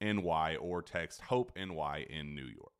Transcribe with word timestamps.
NY 0.00 0.56
or 0.56 0.82
text 0.82 1.20
Hope 1.22 1.52
NY 1.56 2.06
in 2.10 2.34
New 2.34 2.46
York. 2.46 2.72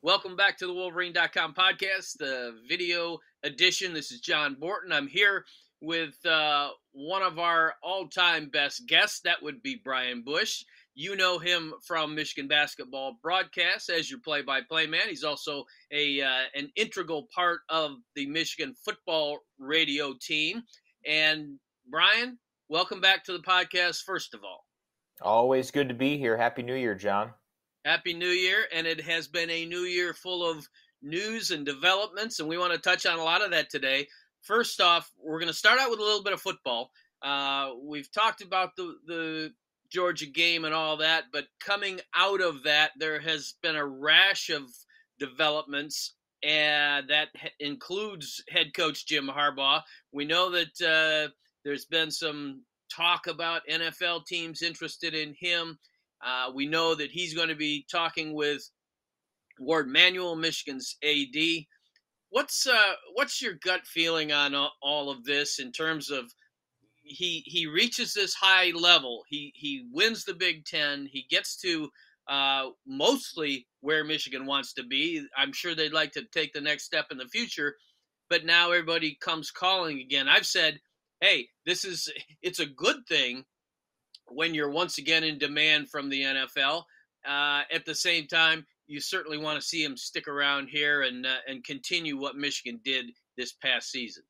Welcome 0.00 0.36
back 0.36 0.56
to 0.58 0.66
the 0.66 0.72
Wolverine.com 0.72 1.54
podcast, 1.54 2.18
the 2.18 2.54
video 2.68 3.18
edition. 3.42 3.92
This 3.92 4.12
is 4.12 4.20
John 4.20 4.54
Borton. 4.54 4.92
I'm 4.92 5.08
here 5.08 5.44
with 5.80 6.24
uh, 6.24 6.68
one 6.92 7.22
of 7.22 7.40
our 7.40 7.74
all 7.82 8.06
time 8.08 8.48
best 8.48 8.86
guests. 8.86 9.20
That 9.24 9.42
would 9.42 9.60
be 9.62 9.80
Brian 9.82 10.22
Boesch. 10.24 10.62
You 10.94 11.16
know 11.16 11.38
him 11.38 11.74
from 11.84 12.14
Michigan 12.14 12.48
basketball 12.48 13.18
broadcasts 13.22 13.88
as 13.88 14.10
your 14.10 14.20
play 14.20 14.42
by 14.42 14.60
play 14.60 14.86
man. 14.86 15.08
He's 15.08 15.24
also 15.24 15.64
a 15.92 16.20
uh, 16.20 16.44
an 16.54 16.70
integral 16.76 17.26
part 17.34 17.60
of 17.68 17.92
the 18.14 18.26
Michigan 18.26 18.74
football 18.84 19.40
radio 19.58 20.14
team. 20.20 20.62
And 21.04 21.58
Brian, 21.90 22.38
welcome 22.68 23.00
back 23.00 23.24
to 23.24 23.32
the 23.32 23.40
podcast, 23.40 24.02
first 24.04 24.34
of 24.34 24.44
all. 24.44 24.67
Always 25.20 25.70
good 25.70 25.88
to 25.88 25.94
be 25.94 26.16
here. 26.16 26.36
Happy 26.36 26.62
New 26.62 26.74
Year, 26.74 26.94
John. 26.94 27.32
Happy 27.84 28.14
New 28.14 28.28
Year. 28.28 28.66
And 28.72 28.86
it 28.86 29.00
has 29.00 29.28
been 29.28 29.50
a 29.50 29.66
new 29.66 29.80
year 29.80 30.14
full 30.14 30.48
of 30.48 30.68
news 31.02 31.50
and 31.50 31.64
developments, 31.64 32.40
and 32.40 32.48
we 32.48 32.58
want 32.58 32.72
to 32.72 32.78
touch 32.78 33.06
on 33.06 33.18
a 33.18 33.24
lot 33.24 33.42
of 33.42 33.50
that 33.52 33.70
today. 33.70 34.08
First 34.42 34.80
off, 34.80 35.10
we're 35.22 35.38
going 35.38 35.52
to 35.52 35.54
start 35.54 35.80
out 35.80 35.90
with 35.90 36.00
a 36.00 36.04
little 36.04 36.22
bit 36.22 36.32
of 36.32 36.40
football. 36.40 36.90
Uh, 37.22 37.70
we've 37.82 38.10
talked 38.10 38.42
about 38.42 38.76
the, 38.76 38.94
the 39.06 39.52
Georgia 39.90 40.26
game 40.26 40.64
and 40.64 40.74
all 40.74 40.98
that, 40.98 41.24
but 41.32 41.46
coming 41.60 42.00
out 42.14 42.40
of 42.40 42.64
that, 42.64 42.92
there 42.98 43.20
has 43.20 43.54
been 43.62 43.76
a 43.76 43.86
rash 43.86 44.50
of 44.50 44.62
developments, 45.18 46.14
and 46.42 47.08
that 47.10 47.28
includes 47.58 48.42
head 48.48 48.74
coach 48.74 49.06
Jim 49.06 49.28
Harbaugh. 49.28 49.82
We 50.12 50.24
know 50.24 50.50
that 50.50 50.80
uh, 50.80 51.32
there's 51.64 51.86
been 51.86 52.10
some 52.10 52.62
talk 52.94 53.26
about 53.26 53.62
NFL 53.70 54.26
teams 54.26 54.62
interested 54.62 55.14
in 55.14 55.34
him. 55.38 55.78
Uh, 56.24 56.50
we 56.54 56.66
know 56.66 56.94
that 56.94 57.10
he's 57.10 57.34
going 57.34 57.48
to 57.48 57.54
be 57.54 57.86
talking 57.90 58.34
with 58.34 58.68
Warde 59.58 59.88
Manuel, 59.88 60.36
Michigan's 60.36 60.96
AD. 61.04 61.64
What's 62.30 62.66
uh, 62.66 62.94
what's 63.14 63.40
your 63.40 63.54
gut 63.64 63.86
feeling 63.86 64.32
on 64.32 64.54
all 64.82 65.10
of 65.10 65.24
this 65.24 65.58
in 65.58 65.72
terms 65.72 66.10
of 66.10 66.30
he 67.08 67.42
he 67.46 67.66
reaches 67.66 68.12
this 68.12 68.34
high 68.34 68.70
level, 68.70 69.22
he 69.28 69.52
he 69.54 69.86
wins 69.92 70.24
the 70.24 70.34
Big 70.34 70.64
Ten, 70.64 71.08
he 71.10 71.26
gets 71.30 71.56
to 71.62 71.88
uh, 72.28 72.68
mostly 72.86 73.66
where 73.80 74.04
Michigan 74.04 74.46
wants 74.46 74.74
to 74.74 74.84
be. 74.84 75.26
I'm 75.36 75.52
sure 75.52 75.74
they'd 75.74 75.92
like 75.92 76.12
to 76.12 76.24
take 76.32 76.52
the 76.52 76.60
next 76.60 76.84
step 76.84 77.06
in 77.10 77.16
the 77.16 77.26
future, 77.28 77.74
but 78.28 78.44
now 78.44 78.70
everybody 78.70 79.16
comes 79.20 79.50
calling 79.50 80.00
again. 80.00 80.28
I've 80.28 80.46
said 80.46 80.78
hey, 81.20 81.48
this 81.66 81.84
is 81.84 82.10
it's 82.42 82.60
a 82.60 82.66
good 82.66 83.06
thing 83.08 83.44
when 84.28 84.54
you're 84.54 84.70
once 84.70 84.98
again 84.98 85.24
in 85.24 85.38
demand 85.38 85.90
from 85.90 86.08
the 86.08 86.22
NFL. 86.22 86.84
Uh, 87.26 87.62
at 87.72 87.84
the 87.84 87.94
same 87.94 88.26
time, 88.26 88.66
you 88.86 89.00
certainly 89.00 89.38
want 89.38 89.60
to 89.60 89.66
see 89.66 89.82
him 89.82 89.96
stick 89.96 90.28
around 90.28 90.68
here 90.68 91.02
and 91.02 91.26
uh, 91.26 91.36
and 91.46 91.64
continue 91.64 92.16
what 92.16 92.36
Michigan 92.36 92.80
did 92.84 93.06
this 93.36 93.52
past 93.52 93.90
season. 93.90 94.22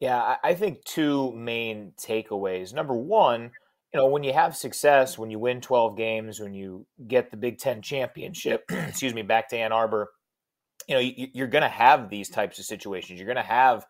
Yeah, 0.00 0.36
I 0.42 0.54
think 0.54 0.82
two 0.84 1.30
main 1.32 1.92
takeaways. 2.00 2.72
Number 2.72 2.94
one, 2.94 3.50
you 3.92 4.00
know, 4.00 4.06
when 4.06 4.24
you 4.24 4.32
have 4.32 4.56
success, 4.56 5.18
when 5.18 5.30
you 5.30 5.38
win 5.38 5.60
12 5.60 5.94
games, 5.94 6.40
when 6.40 6.54
you 6.54 6.86
get 7.06 7.30
the 7.30 7.36
Big 7.36 7.58
Ten 7.58 7.82
championship, 7.82 8.64
excuse 8.70 9.12
me, 9.12 9.20
back 9.20 9.50
to 9.50 9.58
Ann 9.58 9.72
Arbor, 9.72 10.10
you 10.88 10.94
know, 10.94 11.00
you're 11.34 11.48
going 11.48 11.62
to 11.62 11.68
have 11.68 12.08
these 12.08 12.30
types 12.30 12.58
of 12.58 12.64
situations. 12.64 13.20
You're 13.20 13.26
going 13.26 13.36
to 13.36 13.42
have 13.42 13.84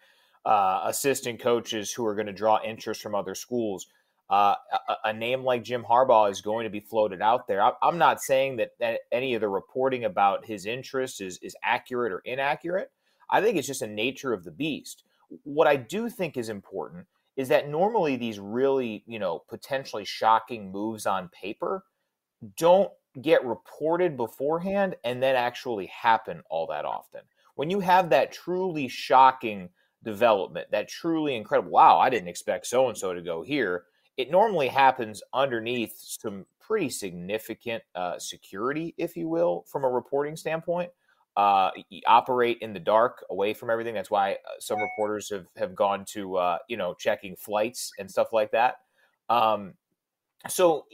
uh, 0.45 0.83
assistant 0.85 1.41
coaches 1.41 1.93
who 1.93 2.07
are 2.07 2.15
going 2.15 2.27
to 2.27 2.33
draw 2.33 2.61
interest 2.65 3.03
from 3.03 3.15
other 3.15 3.35
schools. 3.35 3.87
Uh, 4.29 4.55
a, 4.89 5.09
a, 5.09 5.13
name 5.13 5.43
like 5.43 5.65
Jim 5.65 5.83
Harbaugh 5.83 6.31
is 6.31 6.41
going 6.41 6.63
to 6.63 6.71
be 6.71 6.79
floated 6.79 7.21
out 7.21 7.49
there. 7.49 7.61
I, 7.61 7.73
am 7.83 7.99
not 7.99 8.23
saying 8.23 8.57
that, 8.59 8.71
that 8.79 9.01
any 9.11 9.35
of 9.35 9.41
the 9.41 9.49
reporting 9.49 10.05
about 10.05 10.47
his 10.47 10.67
interest 10.67 11.21
is, 11.21 11.39
is 11.43 11.57
accurate 11.65 12.13
or 12.13 12.23
inaccurate. 12.25 12.93
I 13.29 13.41
think 13.41 13.57
it's 13.57 13.67
just 13.67 13.83
a 13.83 13.89
nature 13.89 14.33
of 14.33 14.45
the 14.45 14.53
beast. 14.53 15.03
What 15.43 15.67
I 15.67 15.75
do 15.75 16.09
think 16.09 16.37
is 16.37 16.49
important 16.49 17.07
is 17.37 17.49
that 17.49 17.69
normally 17.69 18.17
these 18.17 18.39
really, 18.39 19.03
you 19.07 19.19
know, 19.19 19.43
potentially 19.49 20.05
shocking 20.05 20.71
moves 20.71 21.07
on 21.07 21.29
paper 21.31 21.85
don't 22.57 22.91
get 23.21 23.45
reported 23.45 24.17
beforehand 24.17 24.95
and 25.05 25.23
then 25.23 25.35
actually 25.37 25.87
happen 25.87 26.43
all 26.49 26.67
that 26.69 26.85
often. 26.85 27.23
When 27.57 27.69
you 27.69 27.81
have 27.81 28.11
that 28.11 28.33
truly 28.33 28.89
shocking 28.89 29.71
development, 30.05 30.71
that 30.71 30.89
truly 30.89 31.37
incredible, 31.37 31.71
wow, 31.71 31.99
I 31.99 32.11
didn't 32.11 32.29
expect 32.29 32.67
so 32.67 32.89
and 32.89 32.97
so 32.97 33.13
to 33.13 33.23
go 33.23 33.43
here. 33.43 33.85
It 34.17 34.31
normally 34.31 34.69
happens 34.69 35.23
underneath 35.33 35.95
some 35.97 36.47
pretty 36.61 36.91
significant 36.91 37.83
uh, 37.95 38.19
security, 38.19 38.95
if 38.97 39.17
you 39.17 39.29
will, 39.29 39.65
from 39.71 39.85
a 39.85 39.89
reporting 39.89 40.37
standpoint. 40.37 40.91
Uh, 41.37 41.71
operate 42.07 42.59
in 42.61 42.73
the 42.73 42.81
dark, 42.81 43.25
away 43.31 43.55
from 43.55 43.71
everything. 43.71 43.95
That's 43.95 44.11
why 44.11 44.33
uh, 44.33 44.59
some 44.59 44.81
reporters 44.81 45.31
have 45.31 45.47
have 45.57 45.75
gone 45.75 46.05
to 46.07 46.37
uh, 46.37 46.59
you 46.69 46.77
know 46.77 46.93
checking 46.95 47.37
flights 47.37 47.93
and 47.99 48.11
stuff 48.11 48.33
like 48.33 48.51
that. 48.51 48.77
Um, 49.29 49.75
so, 50.49 50.87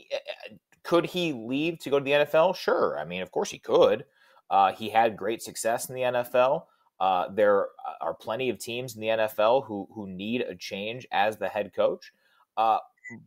could 0.82 1.06
he 1.06 1.32
leave 1.32 1.79
to 1.81 1.91
go 1.91 1.99
to 1.99 2.05
the 2.05 2.11
NFL? 2.12 2.55
Sure. 2.55 2.99
I 2.99 3.05
mean, 3.05 3.23
of 3.23 3.32
course 3.32 3.50
he 3.50 3.58
could. 3.58 4.05
Uh, 4.50 4.73
he 4.73 4.88
had 4.88 5.17
great 5.17 5.43
success 5.43 5.88
in 5.88 5.94
the 5.94 6.03
NFL. 6.03 6.64
Uh, 6.98 7.28
there 7.32 7.69
are 8.00 8.14
plenty 8.14 8.48
of 8.48 8.58
teams 8.58 8.94
in 8.94 9.00
the 9.00 9.08
NFL 9.08 9.66
who 9.66 9.88
who 9.94 10.06
need 10.06 10.40
a 10.43 10.54
change 10.54 11.06
as 11.12 11.37
the 11.37 11.48
head 11.48 11.72
coach. 11.75 12.12
Uh, 12.56 12.78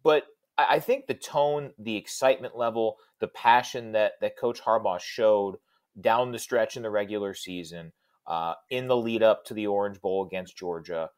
but 0.03 0.25
I 0.57 0.79
think 0.79 1.07
the 1.07 1.13
tone, 1.13 1.71
the 1.77 1.95
excitement 1.95 2.57
level, 2.57 2.97
the 3.19 3.27
passion 3.27 3.91
that 3.93 4.13
that 4.21 4.37
Coach 4.37 4.61
Harbaugh 4.61 4.99
showed 4.99 5.57
down 5.99 6.31
the 6.31 6.39
stretch 6.39 6.77
in 6.77 6.83
the 6.83 6.89
regular 6.89 7.33
season, 7.33 7.91
uh, 8.27 8.55
in 8.69 8.87
the 8.87 8.97
lead 8.97 9.23
up 9.23 9.45
to 9.45 9.53
the 9.53 9.67
Orange 9.67 10.01
Bowl 10.01 10.25
against 10.25 10.57
Georgia, 10.57 11.09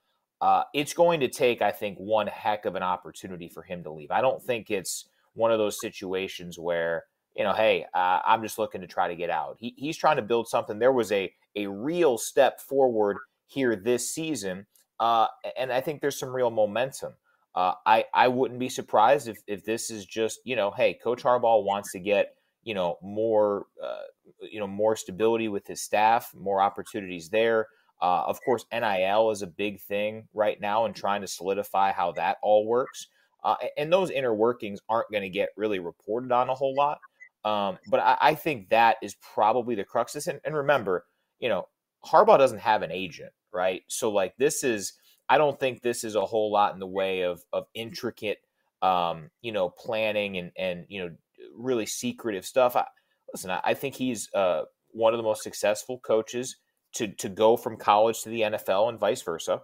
uh, 0.41 0.63
it's 0.73 0.93
going 0.93 1.19
to 1.21 1.27
take, 1.27 1.61
I 1.61 1.71
think, 1.71 1.97
one 1.97 2.27
heck 2.27 2.65
of 2.65 2.75
an 2.75 2.83
opportunity 2.83 3.47
for 3.47 3.63
him 3.63 3.83
to 3.83 3.91
leave. 3.91 4.11
I 4.11 4.21
don't 4.21 4.41
think 4.41 4.69
it's 4.69 5.05
one 5.33 5.51
of 5.51 5.57
those 5.57 5.79
situations 5.79 6.59
where 6.59 7.05
you 7.35 7.43
know, 7.43 7.53
hey, 7.53 7.85
uh, 7.93 8.19
I'm 8.25 8.41
just 8.41 8.59
looking 8.59 8.81
to 8.81 8.87
try 8.87 9.07
to 9.07 9.15
get 9.15 9.29
out. 9.29 9.55
He, 9.59 9.73
he's 9.77 9.97
trying 9.97 10.17
to 10.17 10.21
build 10.21 10.47
something. 10.47 10.79
There 10.79 10.91
was 10.91 11.11
a 11.11 11.33
a 11.55 11.67
real 11.67 12.17
step 12.17 12.59
forward 12.59 13.17
here 13.45 13.75
this 13.75 14.13
season, 14.13 14.65
uh, 14.99 15.27
and 15.57 15.71
I 15.71 15.81
think 15.81 16.01
there's 16.01 16.19
some 16.19 16.33
real 16.35 16.51
momentum. 16.51 17.13
Uh, 17.53 17.73
I 17.85 18.05
I 18.13 18.27
wouldn't 18.27 18.59
be 18.59 18.69
surprised 18.69 19.27
if 19.27 19.39
if 19.47 19.65
this 19.65 19.91
is 19.91 20.05
just 20.05 20.39
you 20.45 20.55
know, 20.55 20.71
hey, 20.71 20.93
Coach 20.93 21.23
Harbaugh 21.23 21.63
wants 21.63 21.91
to 21.91 21.99
get 21.99 22.35
you 22.63 22.73
know 22.73 22.97
more 23.01 23.65
uh, 23.83 24.03
you 24.41 24.59
know 24.59 24.67
more 24.67 24.95
stability 24.95 25.47
with 25.47 25.67
his 25.67 25.81
staff, 25.81 26.31
more 26.33 26.61
opportunities 26.61 27.29
there. 27.29 27.67
Uh, 28.01 28.23
of 28.25 28.39
course, 28.43 28.65
NIL 28.71 29.29
is 29.29 29.41
a 29.43 29.47
big 29.47 29.79
thing 29.79 30.27
right 30.33 30.59
now, 30.59 30.85
and 30.85 30.95
trying 30.95 31.21
to 31.21 31.27
solidify 31.27 31.91
how 31.91 32.11
that 32.13 32.37
all 32.41 32.65
works. 32.65 33.07
Uh, 33.43 33.55
and 33.77 33.91
those 33.91 34.11
inner 34.11 34.33
workings 34.33 34.79
aren't 34.87 35.11
going 35.11 35.23
to 35.23 35.29
get 35.29 35.49
really 35.57 35.79
reported 35.79 36.31
on 36.31 36.49
a 36.49 36.53
whole 36.53 36.75
lot. 36.75 36.99
Um, 37.43 37.79
but 37.89 37.99
I, 37.99 38.17
I, 38.21 38.35
think 38.35 38.69
that 38.69 38.97
is 39.01 39.15
probably 39.15 39.73
the 39.73 39.83
crux. 39.83 40.15
And, 40.27 40.39
and 40.45 40.55
remember, 40.55 41.05
you 41.41 41.49
know, 41.49 41.67
Harbaugh 42.05 42.37
doesn't 42.37 42.59
have 42.59 42.83
an 42.83 42.91
agent, 42.91 43.31
right? 43.53 43.81
So 43.87 44.09
like 44.09 44.35
this 44.37 44.63
is, 44.63 44.93
I 45.27 45.37
don't 45.37 45.59
think 45.59 45.81
this 45.81 46.03
is 46.03 46.15
a 46.15 46.25
whole 46.25 46.51
lot 46.51 46.73
in 46.73 46.79
the 46.79 46.87
way 46.87 47.21
of 47.21 47.43
of 47.51 47.65
intricate, 47.73 48.37
um, 48.81 49.29
you 49.41 49.51
know, 49.51 49.69
planning 49.69 50.37
and 50.37 50.51
and 50.57 50.85
you 50.87 51.01
know, 51.01 51.11
really 51.55 51.85
secretive 51.85 52.45
stuff. 52.45 52.75
I, 52.75 52.85
listen, 53.33 53.49
I, 53.49 53.59
I 53.63 53.73
think 53.73 53.95
he's 53.95 54.29
uh, 54.33 54.63
one 54.91 55.13
of 55.13 55.17
the 55.17 55.23
most 55.23 55.43
successful 55.43 55.99
coaches 55.99 56.57
to 56.93 57.07
to 57.07 57.29
go 57.29 57.57
from 57.57 57.77
college 57.77 58.21
to 58.23 58.29
the 58.29 58.41
NFL 58.41 58.89
and 58.89 58.99
vice 58.99 59.21
versa. 59.21 59.61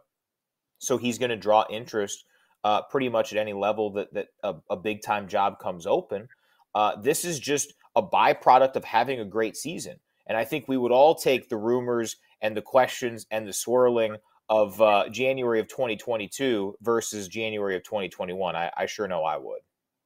So 0.79 0.97
he's 0.97 1.17
going 1.17 1.29
to 1.29 1.37
draw 1.37 1.65
interest 1.69 2.25
uh, 2.63 2.83
pretty 2.83 3.09
much 3.09 3.31
at 3.31 3.39
any 3.39 3.53
level 3.53 3.91
that 3.93 4.13
that 4.13 4.27
a, 4.43 4.55
a 4.69 4.75
big 4.75 5.01
time 5.01 5.27
job 5.27 5.59
comes 5.59 5.85
open. 5.85 6.27
Uh, 6.75 6.95
this 7.01 7.25
is 7.25 7.39
just 7.39 7.73
a 7.95 8.01
byproduct 8.03 8.75
of 8.75 8.83
having 8.83 9.19
a 9.19 9.25
great 9.25 9.55
season. 9.55 9.97
And 10.27 10.37
I 10.37 10.43
think 10.43 10.67
we 10.67 10.77
would 10.77 10.91
all 10.91 11.15
take 11.15 11.49
the 11.49 11.57
rumors 11.57 12.17
and 12.41 12.55
the 12.55 12.61
questions 12.61 13.25
and 13.31 13.47
the 13.47 13.53
swirling 13.53 14.17
of 14.49 14.81
uh, 14.81 15.09
January 15.09 15.59
of 15.59 15.67
2022 15.67 16.75
versus 16.81 17.27
January 17.27 17.75
of 17.75 17.83
2021. 17.83 18.55
I, 18.55 18.71
I, 18.77 18.85
sure 18.85 19.07
know 19.07 19.23
I 19.23 19.37
would. 19.37 19.59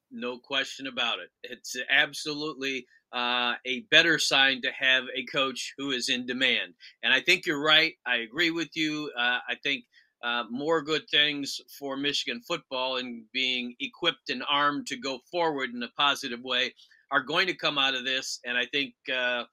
No 0.10 0.38
question 0.40 0.88
about 0.88 1.20
it. 1.20 1.30
It's 1.44 1.76
absolutely 1.90 2.88
uh, 3.14 3.54
a 3.66 3.82
better 3.92 4.18
sign 4.18 4.62
to 4.64 4.72
have 4.72 5.04
a 5.16 5.26
coach 5.26 5.74
who 5.78 5.92
is 5.92 6.10
in 6.10 6.26
demand. 6.26 6.74
And 7.04 7.14
I 7.14 7.22
think 7.22 7.46
you're 7.46 7.64
right. 7.64 7.94
I 8.06 8.18
agree 8.18 8.52
with 8.52 8.70
you. 8.76 9.12
Uh, 9.18 9.40
I 9.48 9.56
think 9.62 9.84
uh, 10.24 10.44
more 10.50 10.82
good 10.82 11.08
things 11.10 11.62
for 11.80 11.98
Michigan 11.98 12.42
football 12.48 12.98
and 12.98 13.24
being 13.34 13.76
equipped 13.80 14.30
and 14.30 14.44
armed 14.50 14.88
to 14.88 14.98
go 14.98 15.20
forward 15.32 15.72
in 15.74 15.84
a 15.84 15.90
positive 15.98 16.42
way 16.42 16.74
are 17.12 17.24
going 17.24 17.48
to 17.48 17.54
come 17.54 17.78
out 17.78 17.96
of 17.96 18.06
this. 18.06 18.40
And 18.46 18.58
I 18.58 18.66
think, 18.66 18.94
uh, 19.14 19.44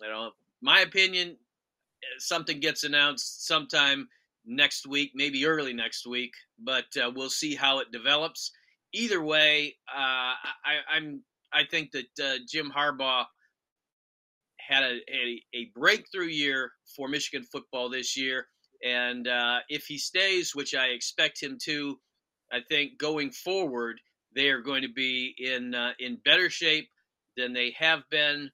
you 0.00 0.08
know, 0.08 0.30
my 0.60 0.80
opinion, 0.80 1.36
something 2.18 2.60
gets 2.60 2.84
announced 2.84 3.46
sometime 3.46 4.08
next 4.44 4.86
week, 4.86 5.12
maybe 5.14 5.46
early 5.46 5.72
next 5.72 6.06
week, 6.06 6.32
but 6.58 6.86
uh, 6.96 7.10
we'll 7.14 7.30
see 7.30 7.54
how 7.54 7.80
it 7.80 7.92
develops. 7.92 8.52
Either 8.92 9.22
way, 9.22 9.76
uh, 9.94 10.32
I, 10.34 10.96
am 10.96 11.22
I 11.52 11.64
think 11.70 11.92
that 11.92 12.06
uh, 12.22 12.38
Jim 12.48 12.72
Harbaugh 12.74 13.24
had 14.58 14.82
a, 14.82 14.98
a, 15.10 15.42
a 15.54 15.70
breakthrough 15.74 16.26
year 16.26 16.72
for 16.96 17.08
Michigan 17.08 17.44
football 17.44 17.88
this 17.88 18.16
year 18.16 18.46
and 18.84 19.26
uh, 19.26 19.58
if 19.68 19.86
he 19.86 19.98
stays, 19.98 20.54
which 20.54 20.74
I 20.74 20.86
expect 20.86 21.42
him 21.42 21.58
to, 21.64 21.98
I 22.52 22.60
think 22.68 22.98
going 22.98 23.30
forward 23.30 24.00
they 24.34 24.50
are 24.50 24.60
going 24.60 24.82
to 24.82 24.92
be 24.92 25.34
in 25.38 25.74
uh, 25.74 25.92
in 25.98 26.20
better 26.24 26.50
shape 26.50 26.88
than 27.36 27.52
they 27.52 27.74
have 27.78 28.02
been 28.10 28.50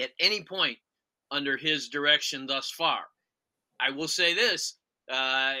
at 0.00 0.10
any 0.20 0.42
point 0.42 0.78
under 1.30 1.56
his 1.56 1.88
direction 1.88 2.46
thus 2.46 2.70
far. 2.70 3.00
I 3.80 3.90
will 3.90 4.08
say 4.08 4.34
this: 4.34 4.74
uh, 5.10 5.54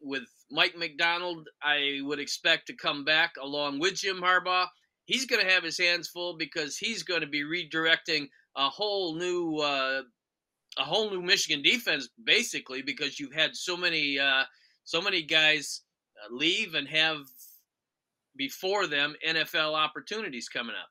with 0.00 0.24
Mike 0.50 0.76
Macdonald, 0.76 1.48
I 1.62 2.00
would 2.02 2.20
expect 2.20 2.66
to 2.66 2.74
come 2.74 3.04
back 3.04 3.32
along 3.42 3.80
with 3.80 3.94
Jim 3.94 4.20
Harbaugh. 4.20 4.68
He's 5.06 5.26
going 5.26 5.44
to 5.44 5.52
have 5.52 5.64
his 5.64 5.78
hands 5.78 6.08
full 6.08 6.36
because 6.36 6.78
he's 6.78 7.02
going 7.02 7.20
to 7.20 7.26
be 7.26 7.42
redirecting 7.42 8.28
a 8.56 8.68
whole 8.68 9.16
new 9.16 9.58
uh, 9.58 10.02
a 10.78 10.82
whole 10.82 11.10
new 11.10 11.22
Michigan 11.22 11.62
defense 11.62 12.08
basically 12.22 12.82
because 12.82 13.18
you've 13.18 13.34
had 13.34 13.54
so 13.56 13.76
many 13.76 14.18
uh, 14.18 14.44
so 14.84 15.00
many 15.00 15.22
guys 15.22 15.82
uh, 16.22 16.34
leave 16.34 16.74
and 16.74 16.88
have 16.88 17.18
before 18.36 18.86
them 18.86 19.14
NFL 19.26 19.74
opportunities 19.74 20.48
coming 20.48 20.74
up. 20.74 20.88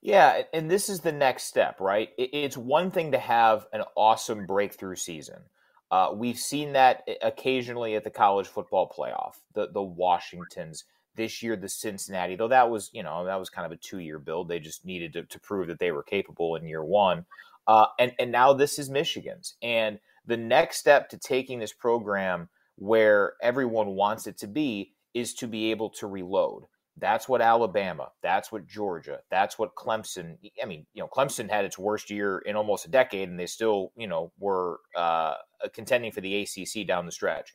Yeah, 0.00 0.42
and 0.52 0.70
this 0.70 0.88
is 0.88 1.00
the 1.00 1.12
next 1.12 1.44
step, 1.44 1.80
right? 1.80 2.10
It's 2.16 2.56
one 2.56 2.90
thing 2.90 3.12
to 3.12 3.18
have 3.18 3.66
an 3.72 3.82
awesome 3.96 4.46
breakthrough 4.46 4.94
season. 4.94 5.42
Uh, 5.90 6.10
we've 6.14 6.38
seen 6.38 6.74
that 6.74 7.08
occasionally 7.22 7.96
at 7.96 8.04
the 8.04 8.10
college 8.10 8.46
football 8.46 8.92
playoff. 8.96 9.34
The 9.54 9.68
the 9.72 9.82
Washingtons 9.82 10.84
this 11.16 11.42
year, 11.42 11.56
the 11.56 11.68
Cincinnati, 11.68 12.36
though 12.36 12.48
that 12.48 12.70
was 12.70 12.90
you 12.92 13.02
know 13.02 13.24
that 13.24 13.40
was 13.40 13.50
kind 13.50 13.66
of 13.66 13.72
a 13.72 13.76
two 13.76 13.98
year 13.98 14.18
build. 14.18 14.48
They 14.48 14.60
just 14.60 14.84
needed 14.84 15.14
to, 15.14 15.24
to 15.24 15.40
prove 15.40 15.66
that 15.68 15.78
they 15.78 15.90
were 15.90 16.02
capable 16.02 16.54
in 16.54 16.66
year 16.66 16.84
one. 16.84 17.26
Uh, 17.66 17.86
and 17.98 18.12
and 18.18 18.30
now 18.30 18.52
this 18.52 18.78
is 18.78 18.88
Michigan's. 18.88 19.54
And 19.62 19.98
the 20.26 20.36
next 20.36 20.78
step 20.78 21.08
to 21.10 21.18
taking 21.18 21.58
this 21.58 21.72
program 21.72 22.50
where 22.76 23.32
everyone 23.42 23.88
wants 23.88 24.26
it 24.26 24.38
to 24.38 24.46
be 24.46 24.92
is 25.14 25.34
to 25.34 25.48
be 25.48 25.70
able 25.70 25.90
to 25.90 26.06
reload. 26.06 26.64
That's 27.00 27.28
what 27.28 27.40
Alabama, 27.40 28.10
that's 28.22 28.50
what 28.50 28.66
Georgia, 28.66 29.20
that's 29.30 29.58
what 29.58 29.74
Clemson. 29.74 30.36
I 30.62 30.66
mean, 30.66 30.86
you 30.94 31.02
know, 31.02 31.08
Clemson 31.08 31.50
had 31.50 31.64
its 31.64 31.78
worst 31.78 32.10
year 32.10 32.38
in 32.38 32.56
almost 32.56 32.86
a 32.86 32.90
decade, 32.90 33.28
and 33.28 33.38
they 33.38 33.46
still, 33.46 33.92
you 33.96 34.06
know, 34.06 34.32
were 34.38 34.80
uh, 34.96 35.34
contending 35.72 36.12
for 36.12 36.20
the 36.20 36.42
ACC 36.42 36.86
down 36.86 37.06
the 37.06 37.12
stretch. 37.12 37.54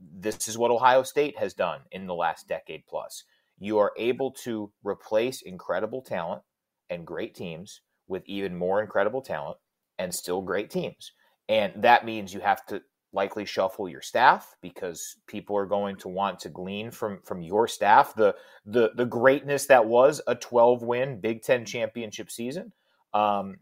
This 0.00 0.48
is 0.48 0.58
what 0.58 0.70
Ohio 0.70 1.02
State 1.02 1.38
has 1.38 1.54
done 1.54 1.80
in 1.90 2.06
the 2.06 2.14
last 2.14 2.48
decade 2.48 2.84
plus. 2.86 3.24
You 3.58 3.78
are 3.78 3.92
able 3.96 4.32
to 4.44 4.72
replace 4.84 5.42
incredible 5.42 6.02
talent 6.02 6.42
and 6.90 7.06
great 7.06 7.34
teams 7.34 7.80
with 8.08 8.22
even 8.26 8.56
more 8.56 8.82
incredible 8.82 9.22
talent 9.22 9.58
and 9.98 10.14
still 10.14 10.42
great 10.42 10.70
teams. 10.70 11.12
And 11.48 11.72
that 11.82 12.04
means 12.04 12.34
you 12.34 12.40
have 12.40 12.64
to 12.66 12.82
likely 13.12 13.44
shuffle 13.44 13.88
your 13.88 14.00
staff 14.00 14.56
because 14.60 15.16
people 15.26 15.56
are 15.56 15.66
going 15.66 15.96
to 15.96 16.08
want 16.08 16.40
to 16.40 16.48
glean 16.48 16.90
from 16.90 17.20
from 17.24 17.42
your 17.42 17.68
staff 17.68 18.14
the 18.14 18.34
the 18.64 18.90
the 18.96 19.04
greatness 19.04 19.66
that 19.66 19.86
was 19.86 20.20
a 20.26 20.34
12 20.34 20.82
win 20.82 21.20
Big 21.20 21.42
10 21.42 21.64
championship 21.64 22.30
season. 22.30 22.72
Um, 23.12 23.56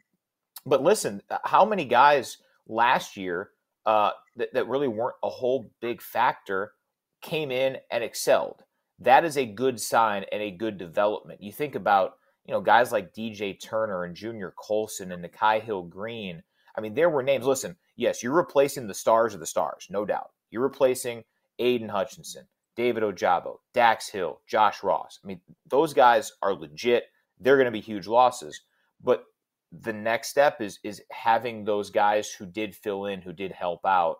but 0.64 0.82
listen, 0.82 1.22
how 1.44 1.64
many 1.64 1.84
guys 1.84 2.38
last 2.68 3.16
year 3.16 3.50
uh, 3.86 4.10
that, 4.36 4.52
that 4.54 4.68
really 4.68 4.88
weren't 4.88 5.16
a 5.22 5.28
whole 5.28 5.70
big 5.80 6.02
factor 6.02 6.72
came 7.22 7.50
in 7.50 7.78
and 7.90 8.04
excelled? 8.04 8.62
That 8.98 9.24
is 9.24 9.36
a 9.36 9.46
good 9.46 9.80
sign 9.80 10.26
and 10.30 10.42
a 10.42 10.50
good 10.50 10.76
development. 10.76 11.42
You 11.42 11.52
think 11.52 11.74
about 11.74 12.14
you 12.50 12.54
know, 12.54 12.60
guys 12.60 12.90
like 12.90 13.14
DJ 13.14 13.60
Turner 13.60 14.02
and 14.02 14.16
Junior 14.16 14.52
Colson 14.56 15.12
and 15.12 15.24
Nikhai 15.24 15.62
Hill-Green. 15.62 16.42
I 16.76 16.80
mean, 16.80 16.94
there 16.94 17.10
were 17.10 17.22
names. 17.22 17.46
Listen, 17.46 17.76
yes, 18.00 18.22
you're 18.22 18.32
replacing 18.32 18.86
the 18.86 18.94
stars 18.94 19.34
of 19.34 19.40
the 19.40 19.46
stars, 19.46 19.86
no 19.90 20.04
doubt. 20.06 20.30
You're 20.50 20.62
replacing 20.62 21.22
Aidan 21.58 21.90
Hutchinson, 21.90 22.46
David 22.74 23.02
Ojabo, 23.02 23.58
Dax 23.74 24.08
Hill, 24.08 24.40
Josh 24.48 24.82
Ross. 24.82 25.20
I 25.22 25.26
mean, 25.26 25.40
those 25.66 25.92
guys 25.92 26.32
are 26.40 26.54
legit. 26.54 27.04
They're 27.38 27.56
going 27.56 27.66
to 27.66 27.70
be 27.70 27.80
huge 27.80 28.06
losses. 28.06 28.62
But 29.02 29.24
the 29.70 29.92
next 29.92 30.28
step 30.28 30.60
is 30.60 30.80
is 30.82 31.02
having 31.12 31.64
those 31.64 31.90
guys 31.90 32.30
who 32.32 32.46
did 32.46 32.74
fill 32.74 33.04
in, 33.04 33.20
who 33.20 33.32
did 33.32 33.52
help 33.52 33.84
out, 33.84 34.16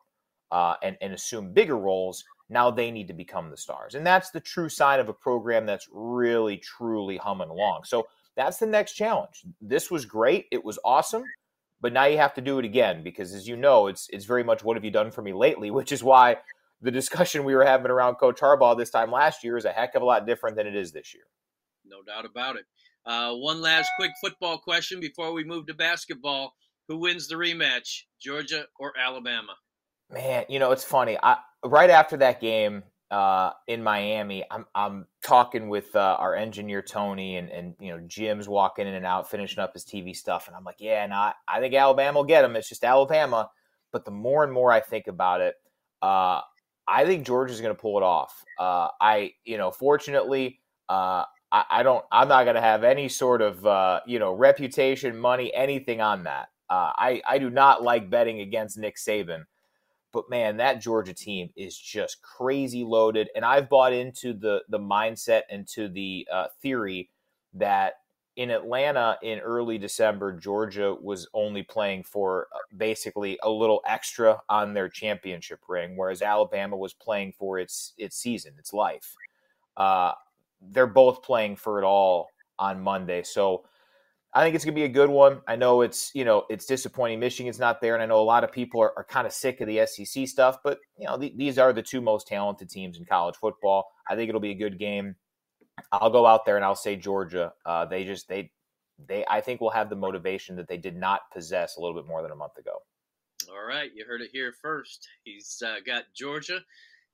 uh, 0.52 0.74
and 0.82 0.96
and 1.00 1.14
assume 1.14 1.52
bigger 1.52 1.78
roles. 1.78 2.22
Now 2.50 2.70
they 2.70 2.90
need 2.90 3.08
to 3.08 3.14
become 3.14 3.50
the 3.50 3.56
stars, 3.56 3.94
and 3.94 4.06
that's 4.06 4.30
the 4.30 4.40
true 4.40 4.68
sign 4.68 5.00
of 5.00 5.08
a 5.08 5.14
program 5.14 5.64
that's 5.66 5.88
really 5.90 6.58
truly 6.58 7.16
humming 7.16 7.48
along. 7.48 7.84
So 7.84 8.06
that's 8.36 8.58
the 8.58 8.66
next 8.66 8.92
challenge. 8.92 9.42
This 9.60 9.90
was 9.90 10.04
great. 10.04 10.46
It 10.50 10.64
was 10.64 10.78
awesome. 10.84 11.24
But 11.80 11.92
now 11.92 12.04
you 12.04 12.18
have 12.18 12.34
to 12.34 12.40
do 12.40 12.58
it 12.58 12.64
again 12.64 13.02
because, 13.02 13.34
as 13.34 13.48
you 13.48 13.56
know, 13.56 13.86
it's 13.86 14.06
it's 14.10 14.24
very 14.24 14.44
much 14.44 14.62
what 14.62 14.76
have 14.76 14.84
you 14.84 14.90
done 14.90 15.10
for 15.10 15.22
me 15.22 15.32
lately, 15.32 15.70
which 15.78 15.92
is 15.92 16.02
why 16.02 16.36
the 16.80 16.90
discussion 16.90 17.44
we 17.44 17.54
were 17.54 17.64
having 17.64 17.90
around 17.90 18.16
Coach 18.16 18.40
Harbaugh 18.40 18.76
this 18.76 18.90
time 18.90 19.10
last 19.10 19.44
year 19.44 19.56
is 19.56 19.64
a 19.64 19.72
heck 19.72 19.94
of 19.94 20.02
a 20.02 20.04
lot 20.04 20.26
different 20.26 20.56
than 20.56 20.66
it 20.66 20.76
is 20.76 20.92
this 20.92 21.14
year. 21.14 21.24
No 21.84 22.02
doubt 22.02 22.24
about 22.24 22.56
it. 22.56 22.64
Uh, 23.06 23.34
one 23.34 23.60
last 23.60 23.90
quick 23.96 24.12
football 24.20 24.58
question 24.58 25.00
before 25.00 25.32
we 25.32 25.44
move 25.44 25.66
to 25.66 25.74
basketball: 25.74 26.54
Who 26.88 26.98
wins 26.98 27.28
the 27.28 27.36
rematch, 27.36 28.02
Georgia 28.20 28.66
or 28.78 28.92
Alabama? 28.98 29.54
Man, 30.10 30.44
you 30.48 30.58
know 30.58 30.72
it's 30.72 30.84
funny. 30.84 31.16
I, 31.22 31.38
right 31.64 31.90
after 31.90 32.16
that 32.18 32.40
game, 32.40 32.82
uh, 33.10 33.50
in 33.66 33.82
Miami, 33.82 34.44
I'm 34.50 34.66
I'm 34.74 35.06
talking 35.24 35.68
with 35.68 35.94
uh, 35.96 36.16
our 36.18 36.34
engineer 36.34 36.82
Tony, 36.82 37.36
and 37.36 37.50
and 37.50 37.74
you 37.80 37.90
know 37.90 38.00
Jim's 38.06 38.48
walking 38.48 38.86
in 38.86 38.94
and 38.94 39.06
out, 39.06 39.30
finishing 39.30 39.58
up 39.58 39.74
his 39.74 39.84
TV 39.84 40.14
stuff, 40.14 40.46
and 40.46 40.56
I'm 40.56 40.64
like, 40.64 40.76
yeah, 40.78 41.06
no, 41.06 41.16
I, 41.16 41.32
I 41.48 41.60
think 41.60 41.74
Alabama 41.74 42.18
will 42.18 42.24
get 42.24 42.44
him. 42.44 42.56
It's 42.56 42.68
just 42.68 42.84
Alabama. 42.84 43.50
But 43.92 44.04
the 44.04 44.10
more 44.10 44.44
and 44.44 44.52
more 44.52 44.70
I 44.70 44.80
think 44.80 45.08
about 45.08 45.40
it, 45.40 45.56
uh, 46.00 46.40
I 46.86 47.04
think 47.04 47.26
Georgia's 47.26 47.60
going 47.60 47.74
to 47.74 47.80
pull 47.80 47.96
it 47.98 48.02
off. 48.02 48.44
Uh, 48.58 48.88
I, 49.00 49.32
you 49.44 49.58
know, 49.58 49.70
fortunately, 49.70 50.60
uh, 50.88 51.24
I, 51.52 51.64
I, 51.70 51.82
don't. 51.82 52.04
I'm 52.10 52.28
not 52.28 52.44
going 52.44 52.56
to 52.56 52.60
have 52.60 52.84
any 52.84 53.08
sort 53.08 53.42
of, 53.42 53.64
uh, 53.66 54.00
you 54.06 54.18
know, 54.18 54.32
reputation, 54.32 55.16
money, 55.16 55.52
anything 55.54 56.00
on 56.00 56.24
that. 56.24 56.48
Uh, 56.68 56.92
I, 56.96 57.22
I 57.28 57.38
do 57.38 57.50
not 57.50 57.82
like 57.82 58.10
betting 58.10 58.40
against 58.40 58.78
Nick 58.78 58.96
Saban, 58.96 59.44
but 60.12 60.28
man, 60.28 60.56
that 60.58 60.80
Georgia 60.80 61.14
team 61.14 61.50
is 61.56 61.76
just 61.76 62.22
crazy 62.22 62.84
loaded, 62.84 63.28
and 63.34 63.44
I've 63.44 63.68
bought 63.68 63.92
into 63.92 64.32
the 64.32 64.62
the 64.68 64.78
mindset 64.78 65.42
and 65.50 65.66
to 65.68 65.88
the 65.88 66.26
uh, 66.32 66.46
theory 66.60 67.10
that 67.54 67.94
in 68.36 68.50
Atlanta 68.50 69.18
in 69.22 69.38
early 69.40 69.76
December, 69.78 70.32
Georgia 70.32 70.94
was 70.94 71.28
only 71.34 71.62
playing 71.62 72.04
for 72.04 72.48
uh, 72.54 72.58
basically 72.76 73.38
a 73.42 73.50
little 73.50 73.82
extra 73.86 74.40
on 74.48 74.72
their 74.72 74.88
championship 74.88 75.60
ring, 75.68 75.96
whereas 75.96 76.22
Alabama 76.22 76.76
was 76.76 76.94
playing 76.94 77.32
for 77.32 77.58
its 77.58 77.92
its 77.98 78.16
season, 78.16 78.54
its 78.58 78.72
life. 78.72 79.14
Uh, 79.76 80.12
they're 80.60 80.86
both 80.86 81.22
playing 81.22 81.56
for 81.56 81.78
it 81.80 81.84
all 81.84 82.28
on 82.58 82.80
Monday, 82.80 83.22
so 83.22 83.64
I 84.32 84.44
think 84.44 84.54
it's 84.54 84.64
going 84.64 84.74
to 84.74 84.80
be 84.80 84.84
a 84.84 84.88
good 84.88 85.10
one. 85.10 85.40
I 85.48 85.56
know 85.56 85.80
it's 85.80 86.12
you 86.14 86.24
know 86.24 86.44
it's 86.48 86.66
disappointing 86.66 87.18
Michigan's 87.18 87.58
not 87.58 87.80
there, 87.80 87.94
and 87.94 88.02
I 88.02 88.06
know 88.06 88.20
a 88.20 88.22
lot 88.22 88.44
of 88.44 88.52
people 88.52 88.80
are, 88.80 88.92
are 88.96 89.04
kind 89.04 89.26
of 89.26 89.32
sick 89.32 89.60
of 89.60 89.66
the 89.66 89.84
SEC 89.86 90.28
stuff, 90.28 90.58
but 90.62 90.78
you 90.96 91.06
know 91.06 91.16
the, 91.16 91.32
these 91.36 91.58
are 91.58 91.72
the 91.72 91.82
two 91.82 92.00
most 92.00 92.28
talented 92.28 92.70
teams 92.70 92.98
in 92.98 93.04
college 93.04 93.36
football. 93.36 93.90
I 94.08 94.14
think 94.14 94.28
it'll 94.28 94.40
be 94.40 94.52
a 94.52 94.54
good 94.54 94.78
game. 94.78 95.16
I'll 95.92 96.10
go 96.10 96.26
out 96.26 96.44
there 96.44 96.56
and 96.56 96.64
I'll 96.64 96.76
say 96.76 96.96
Georgia. 96.96 97.52
Uh, 97.66 97.86
they 97.86 98.04
just 98.04 98.28
they 98.28 98.52
they 99.08 99.24
I 99.28 99.40
think 99.40 99.60
will 99.60 99.70
have 99.70 99.90
the 99.90 99.96
motivation 99.96 100.56
that 100.56 100.68
they 100.68 100.76
did 100.76 100.96
not 100.96 101.22
possess 101.32 101.76
a 101.76 101.80
little 101.80 101.96
bit 101.96 102.06
more 102.06 102.22
than 102.22 102.30
a 102.30 102.36
month 102.36 102.56
ago. 102.56 102.82
All 103.50 103.66
right, 103.66 103.90
you 103.94 104.04
heard 104.06 104.20
it 104.20 104.30
here 104.32 104.52
first. 104.62 105.08
He's 105.24 105.60
uh, 105.64 105.76
got 105.84 106.04
Georgia 106.14 106.60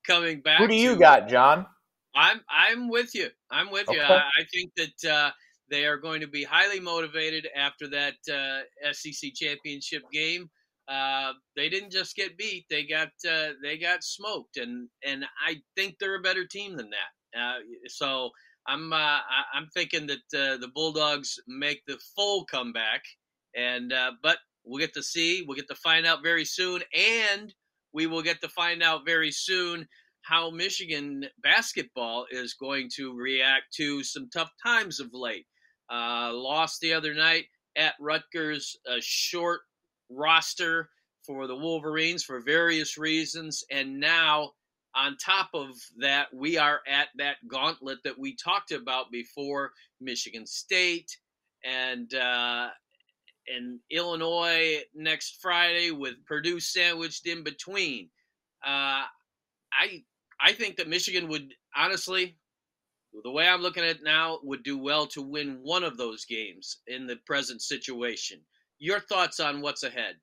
coming 0.07 0.41
back. 0.41 0.59
Who 0.59 0.69
do 0.69 0.75
you 0.75 0.95
to, 0.95 1.01
got, 1.01 1.29
John? 1.29 1.67
I'm 2.15 2.41
I'm 2.49 2.89
with 2.89 3.15
you. 3.15 3.29
I'm 3.51 3.71
with 3.71 3.89
okay. 3.89 3.99
you. 3.99 4.03
I, 4.03 4.17
I, 4.17 4.45
think 4.53 4.73
that 4.77 5.11
uh, 5.11 5.31
they 5.71 5.85
are 5.85 5.97
going 5.97 6.21
to 6.21 6.29
be 6.29 6.45
highly 6.45 6.81
motivated 6.81 7.49
after 7.57 7.89
that 7.89 8.15
uh, 8.33 8.93
SEC 8.93 9.33
championship 9.35 10.03
game. 10.13 10.51
Uh, 10.89 11.33
they 11.57 11.69
didn't 11.69 11.91
just 11.91 12.15
get 12.15 12.39
beat; 12.39 12.65
they 12.71 12.85
got 12.85 13.09
uh, 13.29 13.49
they 13.63 13.77
got 13.77 14.05
smoked, 14.05 14.57
and 14.57 14.89
and 15.05 15.25
I 15.47 15.57
think 15.77 15.97
they're 15.99 16.19
a 16.19 16.23
better 16.23 16.47
team 16.47 16.77
than 16.77 16.91
that. 16.91 17.41
Uh, 17.41 17.59
so 17.89 18.31
I'm 18.69 18.93
uh, 18.93 19.19
I'm 19.53 19.69
thinking 19.75 20.07
that 20.07 20.19
uh, 20.35 20.57
the 20.59 20.71
Bulldogs 20.73 21.41
make 21.49 21.83
the 21.87 21.99
full 22.15 22.45
comeback, 22.45 23.03
and 23.57 23.93
but 24.23 24.39
we'll 24.65 24.81
get 24.81 24.95
to 24.95 25.03
see, 25.03 25.43
we'll 25.47 25.57
get 25.57 25.69
to 25.69 25.75
find 25.75 26.07
out 26.07 26.23
very 26.23 26.45
soon, 26.45 26.83
and 26.97 27.53
we 27.93 28.07
will 28.07 28.23
get 28.23 28.41
to 28.43 28.49
find 28.49 28.83
out 28.83 29.07
very 29.07 29.33
soon 29.33 29.89
how 30.23 30.51
Michigan 30.51 31.25
basketball 31.43 32.27
is 32.31 32.55
going 32.55 32.91
to 32.97 33.17
react 33.17 33.73
to 33.75 34.03
some 34.03 34.29
tough 34.33 34.51
times 34.65 35.01
of 35.01 35.09
late. 35.13 35.47
Uh, 35.91 36.31
lost 36.33 36.81
the 36.81 36.93
other 36.93 37.15
night 37.15 37.47
at 37.77 37.95
Rutgers, 38.01 38.77
a 38.87 39.01
short 39.01 39.61
roster 40.11 40.89
for 41.25 41.47
the 41.47 41.57
Wolverines 41.57 42.23
for 42.25 42.41
various 42.41 42.97
reasons, 42.97 43.65
and 43.71 44.01
now 44.01 44.53
on 44.97 45.17
top 45.19 45.51
of 45.53 45.69
that, 45.99 46.33
we 46.33 46.57
are 46.57 46.81
at 46.89 47.09
that 47.19 47.37
gauntlet 47.47 47.99
that 48.05 48.19
we 48.19 48.35
talked 48.35 48.73
about 48.73 49.13
before 49.13 49.73
Michigan 50.01 50.47
State 50.47 51.19
and 51.65 52.15
uh, 52.15 52.69
and 53.55 53.79
Illinois 53.91 54.81
next 54.95 55.39
Friday 55.43 55.91
with 55.91 56.25
Purdue 56.25 56.59
sandwiched 56.61 57.27
in 57.27 57.45
between. 57.45 58.09
Uh, 58.65 59.05
I 59.73 60.03
I 60.41 60.53
think 60.53 60.77
that 60.77 60.89
Michigan 60.89 61.29
would 61.29 61.53
honestly, 61.77 62.39
the 63.23 63.31
way 63.31 63.49
I'm 63.49 63.63
looking 63.63 63.83
at 63.83 63.97
it 63.97 64.03
now, 64.03 64.39
would 64.43 64.63
do 64.63 64.79
well 64.79 65.07
to 65.09 65.23
win 65.23 65.59
one 65.63 65.85
of 65.85 65.97
those 65.97 66.25
games 66.25 66.79
in 66.87 67.07
the 67.07 67.17
present 67.27 67.63
situation. 67.63 68.41
Your 68.79 69.01
thoughts 69.01 69.41
on 69.41 69.61
what's 69.61 69.83
ahead? 69.83 70.17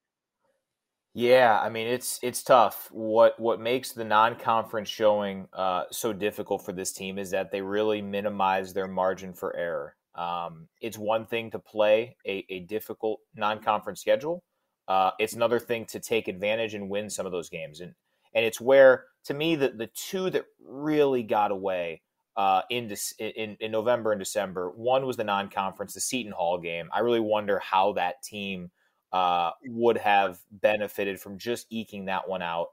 Yeah, 1.16 1.60
I 1.60 1.70
mean 1.70 1.88
it's 1.88 2.20
it's 2.24 2.42
tough. 2.42 2.90
What 2.92 3.40
what 3.40 3.62
makes 3.62 3.92
the 3.92 4.04
non-conference 4.04 4.90
showing 4.90 5.48
uh, 5.54 5.84
so 5.92 6.12
difficult 6.12 6.66
for 6.66 6.72
this 6.72 6.92
team 6.92 7.20
is 7.20 7.30
that 7.32 7.52
they 7.52 7.62
really 7.62 8.02
minimize 8.02 8.74
their 8.74 8.88
margin 8.88 9.34
for 9.34 9.56
error. 9.56 9.96
Um, 10.16 10.68
it's 10.82 10.98
one 10.98 11.26
thing 11.26 11.52
to 11.52 11.60
play 11.60 12.16
a, 12.26 12.46
a 12.50 12.62
difficult 12.62 13.20
non-conference 13.36 14.02
schedule. 14.02 14.44
Uh, 14.88 15.12
it's 15.20 15.34
another 15.34 15.60
thing 15.60 15.86
to 15.86 16.00
take 16.00 16.28
advantage 16.28 16.74
and 16.74 16.90
win 16.90 17.10
some 17.12 17.28
of 17.28 17.32
those 17.32 17.50
games, 17.50 17.80
and 17.80 17.94
and 18.34 18.44
it's 18.44 18.60
where 18.60 19.06
to 19.26 19.36
me 19.36 19.56
the 19.56 19.70
the 19.70 19.90
two 19.94 20.32
that 20.32 20.46
really 20.60 21.22
got 21.22 21.52
away 21.52 22.02
uh, 22.36 22.62
in, 22.70 22.94
in 23.20 23.58
in 23.60 23.72
November 23.72 24.12
and 24.12 24.20
December. 24.20 24.70
One 24.70 25.06
was 25.06 25.18
the 25.18 25.24
non-conference, 25.24 25.94
the 25.94 26.02
Seton 26.02 26.32
Hall 26.32 26.58
game. 26.58 26.90
I 26.92 27.00
really 27.00 27.20
wonder 27.20 27.60
how 27.60 27.94
that 27.94 28.24
team 28.24 28.72
uh, 29.12 29.52
would 29.66 29.98
have 29.98 30.40
benefited 30.52 31.20
from 31.20 31.38
just 31.38 31.68
eking 31.70 32.06
that 32.06 32.28
one 32.28 32.42
out. 32.42 32.70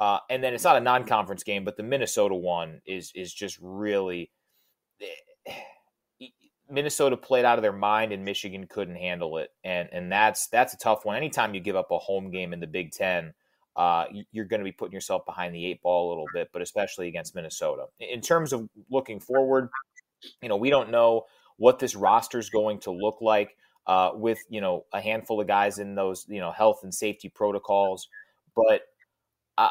Uh, 0.00 0.18
and 0.28 0.42
then 0.42 0.52
it's 0.52 0.64
not 0.64 0.76
a 0.76 0.80
non-conference 0.80 1.44
game, 1.44 1.64
but 1.64 1.76
the 1.76 1.82
Minnesota 1.82 2.34
one 2.34 2.80
is 2.84 3.12
is 3.14 3.32
just 3.32 3.58
really 3.60 4.30
Minnesota 6.68 7.16
played 7.16 7.44
out 7.44 7.58
of 7.58 7.62
their 7.62 7.72
mind, 7.72 8.12
and 8.12 8.24
Michigan 8.24 8.66
couldn't 8.66 8.96
handle 8.96 9.38
it, 9.38 9.50
and 9.62 9.88
and 9.92 10.10
that's 10.10 10.48
that's 10.48 10.74
a 10.74 10.78
tough 10.78 11.04
one. 11.04 11.16
Anytime 11.16 11.54
you 11.54 11.60
give 11.60 11.76
up 11.76 11.90
a 11.90 11.98
home 11.98 12.30
game 12.30 12.52
in 12.52 12.60
the 12.60 12.66
Big 12.66 12.90
Ten, 12.92 13.34
uh, 13.76 14.04
you're 14.32 14.44
going 14.44 14.60
to 14.60 14.64
be 14.64 14.72
putting 14.72 14.92
yourself 14.92 15.24
behind 15.26 15.54
the 15.54 15.66
eight 15.66 15.82
ball 15.82 16.08
a 16.08 16.10
little 16.10 16.26
bit, 16.32 16.48
but 16.52 16.62
especially 16.62 17.08
against 17.08 17.34
Minnesota. 17.34 17.86
In 17.98 18.20
terms 18.20 18.52
of 18.52 18.68
looking 18.90 19.20
forward, 19.20 19.68
you 20.42 20.48
know 20.48 20.56
we 20.56 20.70
don't 20.70 20.90
know 20.90 21.24
what 21.56 21.78
this 21.78 21.94
roster 21.94 22.38
is 22.38 22.50
going 22.50 22.80
to 22.80 22.90
look 22.90 23.18
like 23.20 23.56
uh, 23.86 24.10
with 24.14 24.38
you 24.48 24.60
know 24.60 24.84
a 24.92 25.00
handful 25.00 25.40
of 25.40 25.46
guys 25.46 25.78
in 25.78 25.94
those 25.94 26.24
you 26.28 26.40
know 26.40 26.52
health 26.52 26.80
and 26.82 26.94
safety 26.94 27.28
protocols, 27.28 28.08
but 28.54 28.82
uh, 29.58 29.68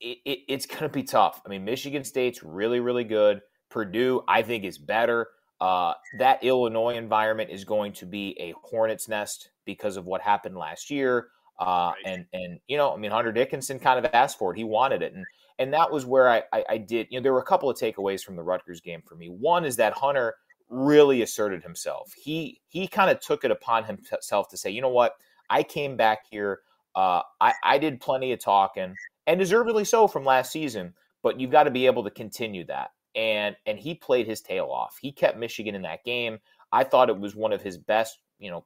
it, 0.00 0.18
it, 0.24 0.38
it's 0.48 0.66
going 0.66 0.82
to 0.82 0.88
be 0.88 1.02
tough. 1.02 1.40
I 1.44 1.48
mean, 1.48 1.64
Michigan 1.64 2.04
State's 2.04 2.42
really 2.42 2.80
really 2.80 3.04
good. 3.04 3.40
Purdue, 3.70 4.22
I 4.26 4.42
think, 4.42 4.64
is 4.64 4.78
better. 4.78 5.28
Uh, 5.60 5.92
that 6.18 6.44
Illinois 6.44 6.96
environment 6.96 7.50
is 7.50 7.64
going 7.64 7.92
to 7.92 8.06
be 8.06 8.36
a 8.38 8.54
hornet's 8.62 9.08
nest 9.08 9.50
because 9.64 9.96
of 9.96 10.06
what 10.06 10.20
happened 10.20 10.56
last 10.56 10.88
year. 10.88 11.28
Uh, 11.58 11.92
right. 11.94 12.02
And 12.04 12.26
and 12.32 12.60
you 12.68 12.76
know, 12.76 12.94
I 12.94 12.96
mean, 12.96 13.10
Hunter 13.10 13.32
Dickinson 13.32 13.78
kind 13.78 14.04
of 14.04 14.10
asked 14.14 14.38
for 14.38 14.52
it; 14.52 14.56
he 14.56 14.64
wanted 14.64 15.02
it, 15.02 15.12
and 15.14 15.24
and 15.58 15.72
that 15.72 15.90
was 15.90 16.06
where 16.06 16.28
I, 16.28 16.42
I, 16.52 16.64
I 16.70 16.78
did. 16.78 17.08
You 17.10 17.18
know, 17.18 17.22
there 17.22 17.32
were 17.32 17.40
a 17.40 17.44
couple 17.44 17.68
of 17.68 17.76
takeaways 17.76 18.22
from 18.22 18.36
the 18.36 18.42
Rutgers 18.42 18.80
game 18.80 19.02
for 19.04 19.16
me. 19.16 19.28
One 19.28 19.64
is 19.64 19.76
that 19.76 19.92
Hunter 19.94 20.36
really 20.68 21.22
asserted 21.22 21.62
himself. 21.62 22.12
He 22.12 22.60
he 22.68 22.86
kind 22.86 23.10
of 23.10 23.20
took 23.20 23.44
it 23.44 23.50
upon 23.50 23.84
himself 23.84 24.48
to 24.50 24.56
say, 24.56 24.70
you 24.70 24.80
know 24.80 24.88
what, 24.88 25.14
I 25.50 25.62
came 25.62 25.96
back 25.96 26.20
here. 26.30 26.60
Uh, 26.94 27.22
I, 27.40 27.54
I 27.62 27.78
did 27.78 28.00
plenty 28.00 28.32
of 28.32 28.40
talking, 28.40 28.94
and 29.26 29.38
deservedly 29.38 29.84
so 29.84 30.06
from 30.06 30.24
last 30.24 30.52
season. 30.52 30.94
But 31.22 31.40
you've 31.40 31.50
got 31.50 31.64
to 31.64 31.70
be 31.70 31.86
able 31.86 32.04
to 32.04 32.10
continue 32.10 32.64
that. 32.66 32.90
And 33.16 33.56
and 33.66 33.78
he 33.78 33.94
played 33.94 34.28
his 34.28 34.40
tail 34.40 34.66
off. 34.66 34.96
He 35.00 35.10
kept 35.10 35.38
Michigan 35.38 35.74
in 35.74 35.82
that 35.82 36.04
game. 36.04 36.38
I 36.70 36.84
thought 36.84 37.08
it 37.08 37.18
was 37.18 37.34
one 37.34 37.52
of 37.52 37.62
his 37.62 37.78
best, 37.78 38.18
you 38.38 38.50
know, 38.50 38.64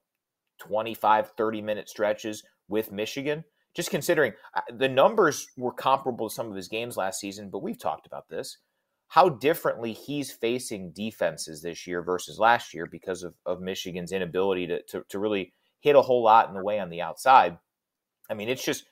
25, 0.58 1.30
30 1.36 1.62
minute 1.62 1.88
stretches 1.88 2.42
with 2.68 2.92
Michigan. 2.92 3.44
Just 3.74 3.90
considering 3.90 4.32
uh, 4.54 4.60
the 4.76 4.88
numbers 4.88 5.46
were 5.56 5.72
comparable 5.72 6.28
to 6.28 6.34
some 6.34 6.50
of 6.50 6.56
his 6.56 6.68
games 6.68 6.96
last 6.96 7.20
season, 7.20 7.48
but 7.48 7.62
we've 7.62 7.78
talked 7.78 8.06
about 8.06 8.28
this 8.28 8.58
how 9.12 9.28
differently 9.28 9.92
he's 9.92 10.32
facing 10.32 10.90
defenses 10.92 11.60
this 11.60 11.86
year 11.86 12.00
versus 12.00 12.38
last 12.38 12.72
year 12.72 12.86
because 12.86 13.22
of, 13.22 13.34
of 13.44 13.60
Michigan's 13.60 14.10
inability 14.10 14.66
to, 14.66 14.80
to, 14.84 15.04
to 15.10 15.18
really 15.18 15.52
hit 15.80 15.96
a 15.96 16.00
whole 16.00 16.22
lot 16.22 16.48
in 16.48 16.54
the 16.54 16.64
way 16.64 16.80
on 16.80 16.88
the 16.88 17.02
outside. 17.02 17.58
I 18.30 18.32
mean, 18.32 18.48
it's 18.48 18.64
just, 18.64 18.86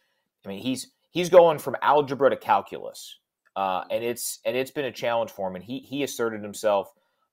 I 0.45 0.51
mean, 0.51 0.59
he's 0.59 0.93
he's 1.09 1.31
going 1.31 1.59
from 1.59 1.75
algebra 1.81 2.29
to 2.29 2.37
calculus, 2.37 3.19
uh, 3.57 3.85
and 3.91 4.05
it's 4.05 4.41
and 4.45 4.55
it's 4.55 4.71
been 4.71 4.85
a 4.85 4.93
challenge 4.93 5.31
for 5.31 5.49
him. 5.49 5.57
And 5.57 5.65
he 5.65 5.79
he 5.79 6.03
asserted 6.03 6.43
himself, 6.43 6.93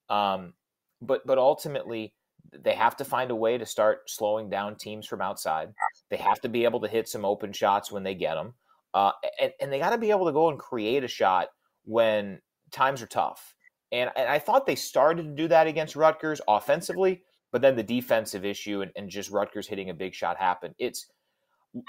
um, 0.10 0.54
but 1.02 1.28
but 1.28 1.38
ultimately 1.38 2.14
they 2.54 2.74
have 2.74 2.96
to 2.98 3.04
find 3.04 3.32
a 3.32 3.36
way 3.36 3.58
to 3.58 3.66
start 3.66 4.10
slowing 4.10 4.50
down 4.50 4.78
teams 4.78 5.06
from 5.06 5.22
outside. 5.22 5.74
They 6.10 6.18
have 6.18 6.40
to 6.42 6.50
be 6.50 6.64
able 6.64 6.80
to 6.82 6.88
hit 6.88 7.08
some 7.08 7.26
open 7.26 7.54
shots 7.54 7.92
when 7.92 8.04
they 8.04 8.16
get 8.16 8.36
them, 8.36 8.54
uh, 8.94 9.12
and 9.40 9.52
and 9.60 9.72
they 9.72 9.80
got 9.80 9.92
to 9.92 9.98
be 9.98 10.12
able 10.12 10.26
to 10.26 10.32
go 10.32 10.50
and 10.50 10.60
create 10.60 11.04
a 11.04 11.08
shot 11.08 11.50
when 11.84 12.40
times 12.72 13.02
are 13.02 13.08
tough. 13.08 13.56
And, 13.92 14.12
and 14.18 14.28
I 14.28 14.40
thought 14.40 14.66
they 14.66 14.76
started 14.76 15.24
to 15.24 15.36
do 15.36 15.48
that 15.48 15.68
against 15.68 15.96
Rutgers 15.96 16.42
offensively, 16.48 17.24
but 17.54 17.62
then 17.62 17.78
the 17.78 17.84
defensive 17.84 18.44
issue 18.44 18.82
and, 18.82 18.92
and 18.98 19.10
just 19.10 19.32
Rutgers 19.32 19.68
hitting 19.68 19.90
a 19.90 19.94
big 19.94 20.14
shot 20.14 20.38
happened. 20.38 20.76
It's 20.78 21.08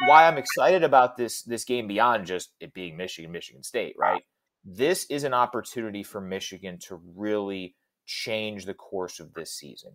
why 0.07 0.29
I'm 0.29 0.39
excited 0.39 0.85
about 0.85 1.17
this 1.17 1.43
this 1.43 1.65
game 1.65 1.89
beyond 1.89 2.27
just 2.27 2.51
it 2.61 2.73
being 2.73 2.97
Michigan, 2.97 3.33
Michigan 3.33 3.63
State, 3.63 3.97
right? 3.99 4.23
this 4.65 5.07
is 5.07 5.25
an 5.25 5.35
opportunity 5.35 6.03
for 6.03 6.21
Michigan 6.21 6.79
to 6.89 7.01
really 7.17 7.75
change 8.07 8.67
the 8.67 8.75
course 8.75 9.21
of 9.21 9.33
this 9.35 9.53
season. 9.53 9.93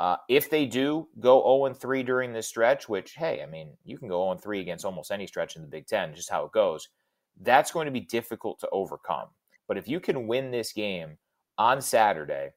Uh, 0.00 0.16
if 0.30 0.48
they 0.48 0.64
do 0.64 1.06
go 1.20 1.42
0 1.62 1.74
3 1.74 2.02
during 2.02 2.32
this 2.32 2.48
stretch, 2.48 2.88
which, 2.88 3.12
hey, 3.12 3.42
I 3.42 3.46
mean, 3.46 3.76
you 3.84 3.98
can 3.98 4.08
go 4.08 4.24
0 4.24 4.38
3 4.38 4.60
against 4.60 4.86
almost 4.86 5.12
any 5.12 5.26
stretch 5.26 5.56
in 5.56 5.62
the 5.62 5.68
Big 5.68 5.86
Ten, 5.86 6.14
just 6.14 6.30
how 6.30 6.46
it 6.46 6.52
goes, 6.52 6.88
that's 7.42 7.70
going 7.70 7.84
to 7.84 7.92
be 7.92 8.00
difficult 8.00 8.58
to 8.60 8.68
overcome. 8.72 9.26
But 9.68 9.76
if 9.76 9.86
you 9.86 10.00
can 10.00 10.26
win 10.26 10.50
this 10.50 10.72
game 10.72 11.18
on 11.58 11.82
Saturday, 11.82 12.52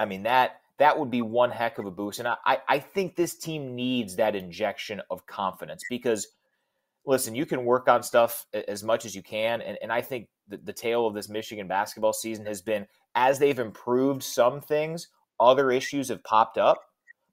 I 0.00 0.04
mean, 0.04 0.24
that 0.24 0.60
that 0.78 0.98
would 0.98 1.12
be 1.12 1.22
one 1.22 1.52
heck 1.52 1.78
of 1.78 1.86
a 1.86 1.92
boost. 1.92 2.18
And 2.18 2.26
I, 2.26 2.58
I 2.68 2.80
think 2.80 3.14
this 3.14 3.36
team 3.36 3.76
needs 3.76 4.16
that 4.16 4.34
injection 4.34 5.00
of 5.10 5.24
confidence 5.26 5.84
because, 5.88 6.26
listen, 7.06 7.36
you 7.36 7.46
can 7.46 7.64
work 7.64 7.88
on 7.88 8.02
stuff 8.02 8.46
as 8.66 8.82
much 8.82 9.04
as 9.04 9.14
you 9.14 9.22
can. 9.22 9.60
And, 9.60 9.78
and 9.80 9.92
I 9.92 10.00
think 10.00 10.26
the, 10.48 10.56
the 10.56 10.72
tale 10.72 11.06
of 11.06 11.14
this 11.14 11.28
Michigan 11.28 11.68
basketball 11.68 12.12
season 12.12 12.46
has 12.46 12.62
been 12.62 12.84
as 13.14 13.38
they've 13.38 13.58
improved 13.60 14.24
some 14.24 14.60
things, 14.60 15.06
other 15.40 15.70
issues 15.70 16.08
have 16.08 16.24
popped 16.24 16.58
up. 16.58 16.82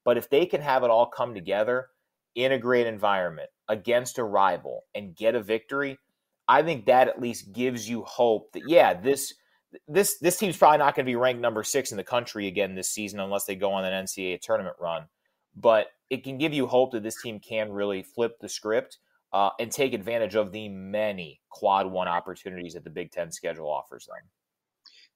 But 0.03 0.17
if 0.17 0.29
they 0.29 0.45
can 0.45 0.61
have 0.61 0.83
it 0.83 0.89
all 0.89 1.07
come 1.07 1.33
together 1.33 1.87
in 2.35 2.51
a 2.51 2.59
great 2.59 2.87
environment 2.87 3.49
against 3.67 4.19
a 4.19 4.23
rival 4.23 4.83
and 4.93 5.15
get 5.15 5.35
a 5.35 5.41
victory, 5.41 5.97
I 6.47 6.61
think 6.61 6.85
that 6.85 7.07
at 7.07 7.21
least 7.21 7.53
gives 7.53 7.89
you 7.89 8.03
hope 8.03 8.51
that 8.53 8.69
yeah, 8.69 8.93
this 8.93 9.33
this 9.87 10.17
this 10.19 10.37
team's 10.37 10.57
probably 10.57 10.77
not 10.77 10.95
going 10.95 11.05
to 11.05 11.09
be 11.09 11.15
ranked 11.15 11.41
number 11.41 11.63
six 11.63 11.91
in 11.91 11.97
the 11.97 12.03
country 12.03 12.47
again 12.47 12.75
this 12.75 12.89
season 12.89 13.19
unless 13.19 13.45
they 13.45 13.55
go 13.55 13.71
on 13.71 13.85
an 13.85 14.05
NCAA 14.05 14.39
tournament 14.41 14.75
run. 14.79 15.05
But 15.55 15.87
it 16.09 16.23
can 16.23 16.37
give 16.37 16.53
you 16.53 16.67
hope 16.67 16.91
that 16.91 17.03
this 17.03 17.21
team 17.21 17.39
can 17.39 17.71
really 17.71 18.03
flip 18.03 18.39
the 18.39 18.49
script 18.49 18.99
uh, 19.33 19.49
and 19.59 19.71
take 19.71 19.93
advantage 19.93 20.35
of 20.35 20.51
the 20.51 20.69
many 20.69 21.41
quad 21.49 21.87
one 21.87 22.07
opportunities 22.07 22.73
that 22.73 22.83
the 22.83 22.89
Big 22.89 23.11
Ten 23.11 23.31
schedule 23.31 23.69
offers 23.69 24.05
them. 24.05 24.29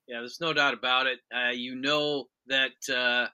Yeah, 0.09 0.21
there's 0.21 0.41
no 0.41 0.53
doubt 0.53 0.73
about 0.73 1.05
it. 1.05 1.19
Uh, 1.31 1.51
you 1.51 1.75
know 1.75 2.25
that 2.47 2.71
uh, 2.91 3.27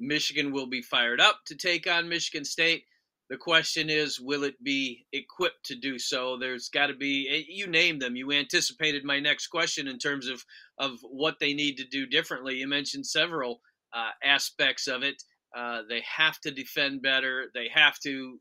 Michigan 0.00 0.52
will 0.52 0.66
be 0.66 0.82
fired 0.82 1.20
up 1.20 1.38
to 1.46 1.54
take 1.54 1.88
on 1.88 2.08
Michigan 2.08 2.44
State. 2.44 2.82
The 3.30 3.36
question 3.36 3.88
is, 3.88 4.20
will 4.20 4.42
it 4.42 4.62
be 4.62 5.06
equipped 5.12 5.66
to 5.66 5.76
do 5.76 6.00
so? 6.00 6.36
There's 6.36 6.68
got 6.68 6.88
to 6.88 6.94
be. 6.94 7.28
Eh, 7.30 7.44
you 7.48 7.68
named 7.68 8.02
them. 8.02 8.16
You 8.16 8.32
anticipated 8.32 9.04
my 9.04 9.20
next 9.20 9.46
question 9.48 9.86
in 9.86 9.98
terms 9.98 10.26
of 10.28 10.44
of 10.78 10.98
what 11.02 11.36
they 11.38 11.54
need 11.54 11.76
to 11.76 11.84
do 11.84 12.06
differently. 12.06 12.56
You 12.56 12.66
mentioned 12.66 13.06
several 13.06 13.60
uh, 13.94 14.10
aspects 14.24 14.88
of 14.88 15.04
it. 15.04 15.22
Uh, 15.56 15.82
they 15.88 16.02
have 16.16 16.40
to 16.40 16.50
defend 16.50 17.02
better. 17.02 17.52
They 17.54 17.68
have 17.72 18.00
to. 18.00 18.40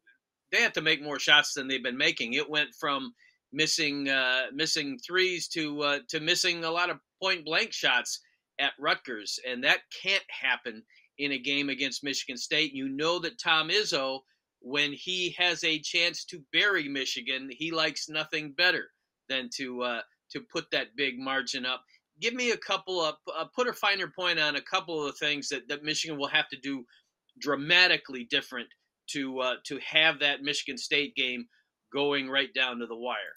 They 0.51 0.61
have 0.61 0.73
to 0.73 0.81
make 0.81 1.03
more 1.03 1.19
shots 1.19 1.53
than 1.53 1.67
they've 1.67 1.83
been 1.83 1.97
making. 1.97 2.33
It 2.33 2.49
went 2.49 2.69
from 2.79 3.13
missing 3.53 4.09
uh, 4.09 4.45
missing 4.53 4.97
threes 5.05 5.47
to 5.49 5.81
uh, 5.81 5.99
to 6.09 6.19
missing 6.19 6.63
a 6.63 6.71
lot 6.71 6.89
of 6.89 6.97
point 7.21 7.45
blank 7.45 7.73
shots 7.73 8.19
at 8.59 8.73
Rutgers, 8.79 9.39
and 9.47 9.63
that 9.63 9.79
can't 10.01 10.23
happen 10.29 10.83
in 11.17 11.31
a 11.31 11.39
game 11.39 11.69
against 11.69 12.03
Michigan 12.03 12.37
State. 12.37 12.73
You 12.73 12.89
know 12.89 13.19
that 13.19 13.39
Tom 13.39 13.69
Izzo, 13.69 14.19
when 14.61 14.93
he 14.93 15.35
has 15.37 15.63
a 15.63 15.79
chance 15.79 16.25
to 16.25 16.41
bury 16.51 16.87
Michigan, 16.87 17.49
he 17.51 17.71
likes 17.71 18.09
nothing 18.09 18.53
better 18.57 18.89
than 19.29 19.49
to 19.57 19.81
uh, 19.81 20.01
to 20.31 20.41
put 20.51 20.69
that 20.71 20.95
big 20.95 21.17
margin 21.17 21.65
up. 21.65 21.83
Give 22.21 22.33
me 22.33 22.51
a 22.51 22.57
couple 22.57 23.01
of 23.01 23.15
uh, 23.35 23.45
put 23.55 23.67
a 23.67 23.73
finer 23.73 24.07
point 24.07 24.39
on 24.39 24.55
a 24.55 24.61
couple 24.61 24.99
of 24.99 25.07
the 25.07 25.25
things 25.25 25.49
that, 25.49 25.67
that 25.69 25.83
Michigan 25.83 26.17
will 26.17 26.27
have 26.27 26.47
to 26.49 26.57
do 26.57 26.85
dramatically 27.39 28.25
different 28.29 28.67
to 29.07 29.39
uh, 29.39 29.55
to 29.65 29.79
have 29.85 30.19
that 30.19 30.41
Michigan 30.41 30.77
State 30.77 31.15
game 31.15 31.45
going 31.93 32.29
right 32.29 32.53
down 32.53 32.79
to 32.79 32.87
the 32.87 32.97
wire. 32.97 33.33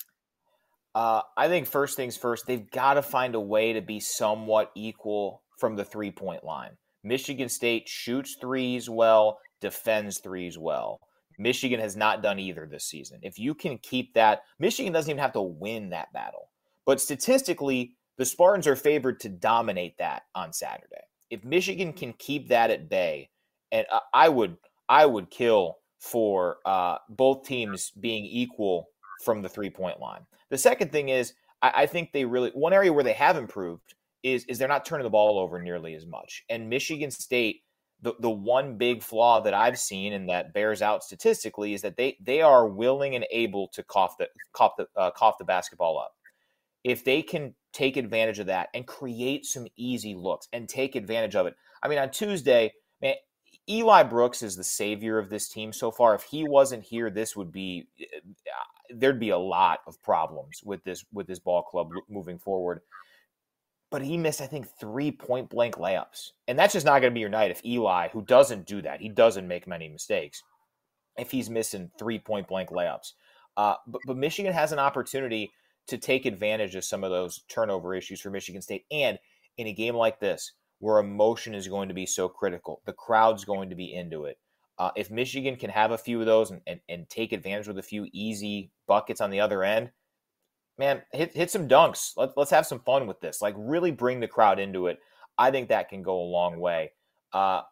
Uh, 0.98 1.22
I 1.36 1.46
think 1.46 1.68
first 1.68 1.94
things 1.94 2.16
first, 2.16 2.48
they've 2.48 2.68
got 2.72 2.94
to 2.94 3.02
find 3.02 3.36
a 3.36 3.40
way 3.40 3.72
to 3.72 3.80
be 3.80 4.00
somewhat 4.00 4.72
equal 4.74 5.42
from 5.56 5.76
the 5.76 5.84
three 5.84 6.10
point 6.10 6.42
line. 6.42 6.72
Michigan 7.04 7.48
State 7.48 7.88
shoots 7.88 8.36
threes 8.40 8.90
well, 8.90 9.38
defends 9.60 10.18
threes 10.18 10.58
well. 10.58 10.98
Michigan 11.38 11.78
has 11.78 11.94
not 11.94 12.20
done 12.20 12.40
either 12.40 12.66
this 12.66 12.84
season. 12.84 13.20
If 13.22 13.38
you 13.38 13.54
can 13.54 13.78
keep 13.78 14.12
that, 14.14 14.40
Michigan 14.58 14.92
doesn't 14.92 15.08
even 15.08 15.22
have 15.22 15.34
to 15.34 15.40
win 15.40 15.90
that 15.90 16.12
battle. 16.12 16.50
But 16.84 17.00
statistically, 17.00 17.92
the 18.16 18.24
Spartans 18.24 18.66
are 18.66 18.74
favored 18.74 19.20
to 19.20 19.28
dominate 19.28 19.96
that 19.98 20.22
on 20.34 20.52
Saturday. 20.52 21.04
If 21.30 21.44
Michigan 21.44 21.92
can 21.92 22.12
keep 22.14 22.48
that 22.48 22.72
at 22.72 22.88
bay, 22.88 23.30
and 23.70 23.86
I 24.12 24.28
would, 24.28 24.56
I 24.88 25.06
would 25.06 25.30
kill 25.30 25.76
for 26.00 26.56
uh, 26.66 26.96
both 27.08 27.46
teams 27.46 27.92
being 28.00 28.24
equal 28.24 28.88
from 29.24 29.42
the 29.42 29.48
three 29.48 29.70
point 29.70 30.00
line. 30.00 30.22
The 30.50 30.58
second 30.58 30.92
thing 30.92 31.08
is, 31.08 31.34
I, 31.62 31.72
I 31.76 31.86
think 31.86 32.12
they 32.12 32.24
really 32.24 32.50
one 32.50 32.72
area 32.72 32.92
where 32.92 33.04
they 33.04 33.12
have 33.12 33.36
improved 33.36 33.94
is 34.22 34.44
is 34.44 34.58
they're 34.58 34.68
not 34.68 34.84
turning 34.84 35.04
the 35.04 35.10
ball 35.10 35.38
over 35.38 35.60
nearly 35.62 35.94
as 35.94 36.06
much. 36.06 36.44
And 36.48 36.68
Michigan 36.68 37.10
State, 37.10 37.62
the 38.00 38.14
the 38.20 38.30
one 38.30 38.76
big 38.76 39.02
flaw 39.02 39.40
that 39.40 39.54
I've 39.54 39.78
seen 39.78 40.12
and 40.12 40.28
that 40.28 40.52
bears 40.52 40.82
out 40.82 41.02
statistically 41.02 41.74
is 41.74 41.82
that 41.82 41.96
they 41.96 42.16
they 42.20 42.42
are 42.42 42.66
willing 42.66 43.14
and 43.14 43.26
able 43.30 43.68
to 43.68 43.82
cough 43.82 44.16
the 44.18 44.28
cough 44.52 44.72
the 44.76 44.86
uh, 44.96 45.10
cough 45.10 45.38
the 45.38 45.44
basketball 45.44 45.98
up. 45.98 46.12
If 46.84 47.04
they 47.04 47.22
can 47.22 47.54
take 47.72 47.96
advantage 47.96 48.38
of 48.38 48.46
that 48.46 48.68
and 48.74 48.86
create 48.86 49.44
some 49.44 49.66
easy 49.76 50.14
looks 50.14 50.48
and 50.52 50.68
take 50.68 50.96
advantage 50.96 51.36
of 51.36 51.46
it. 51.46 51.54
I 51.82 51.88
mean, 51.88 51.98
on 51.98 52.10
Tuesday, 52.10 52.72
man, 53.00 53.14
Eli 53.68 54.02
Brooks 54.02 54.42
is 54.42 54.56
the 54.56 54.64
savior 54.64 55.18
of 55.18 55.28
this 55.28 55.48
team 55.48 55.72
so 55.72 55.90
far. 55.90 56.14
If 56.14 56.22
he 56.22 56.44
wasn't 56.44 56.84
here, 56.84 57.10
this 57.10 57.36
would 57.36 57.52
be 57.52 57.88
there'd 58.90 59.20
be 59.20 59.30
a 59.30 59.38
lot 59.38 59.80
of 59.86 60.02
problems 60.02 60.62
with 60.64 60.82
this 60.84 61.04
with 61.12 61.26
this 61.26 61.38
ball 61.38 61.62
club 61.62 61.90
moving 62.08 62.38
forward. 62.38 62.80
But 63.90 64.02
he 64.02 64.18
missed, 64.18 64.40
I 64.40 64.46
think, 64.46 64.68
three 64.78 65.10
point 65.10 65.48
blank 65.48 65.76
layups, 65.76 66.30
and 66.46 66.58
that's 66.58 66.74
just 66.74 66.86
not 66.86 67.00
going 67.00 67.10
to 67.10 67.14
be 67.14 67.20
your 67.20 67.28
night 67.28 67.50
if 67.50 67.64
Eli, 67.64 68.08
who 68.08 68.22
doesn't 68.22 68.66
do 68.66 68.82
that, 68.82 69.00
he 69.00 69.08
doesn't 69.08 69.48
make 69.48 69.66
many 69.66 69.88
mistakes. 69.88 70.42
If 71.16 71.30
he's 71.30 71.50
missing 71.50 71.90
three 71.98 72.18
point 72.18 72.48
blank 72.48 72.70
layups, 72.70 73.12
uh, 73.56 73.74
but, 73.86 74.00
but 74.06 74.16
Michigan 74.16 74.52
has 74.52 74.72
an 74.72 74.78
opportunity 74.78 75.50
to 75.88 75.98
take 75.98 76.26
advantage 76.26 76.74
of 76.74 76.84
some 76.84 77.02
of 77.02 77.10
those 77.10 77.40
turnover 77.48 77.94
issues 77.94 78.20
for 78.20 78.30
Michigan 78.30 78.62
State, 78.62 78.84
and 78.90 79.18
in 79.56 79.66
a 79.66 79.72
game 79.72 79.94
like 79.94 80.20
this, 80.20 80.52
where 80.78 80.98
emotion 80.98 81.54
is 81.54 81.68
going 81.68 81.88
to 81.88 81.94
be 81.94 82.06
so 82.06 82.28
critical, 82.28 82.80
the 82.84 82.92
crowd's 82.92 83.44
going 83.44 83.70
to 83.70 83.76
be 83.76 83.92
into 83.92 84.24
it. 84.24 84.38
Uh, 84.78 84.90
if 84.94 85.10
Michigan 85.10 85.56
can 85.56 85.70
have 85.70 85.90
a 85.90 85.98
few 85.98 86.20
of 86.20 86.26
those 86.26 86.50
and, 86.50 86.60
and, 86.66 86.80
and, 86.88 87.10
take 87.10 87.32
advantage 87.32 87.66
with 87.66 87.78
a 87.78 87.82
few 87.82 88.06
easy 88.12 88.70
buckets 88.86 89.20
on 89.20 89.30
the 89.30 89.40
other 89.40 89.64
end, 89.64 89.90
man, 90.78 91.02
hit, 91.12 91.34
hit 91.34 91.50
some 91.50 91.66
dunks. 91.66 92.12
Let, 92.16 92.36
let's 92.36 92.52
have 92.52 92.64
some 92.64 92.78
fun 92.80 93.08
with 93.08 93.20
this. 93.20 93.42
Like, 93.42 93.54
really 93.58 93.90
bring 93.90 94.20
the 94.20 94.28
crowd 94.28 94.60
into 94.60 94.86
it. 94.86 95.00
I 95.36 95.50
think 95.50 95.68
that 95.68 95.88
can 95.88 96.02
go 96.02 96.20
a 96.20 96.30
long 96.30 96.60
way. 96.60 96.92
Uh, 97.32 97.62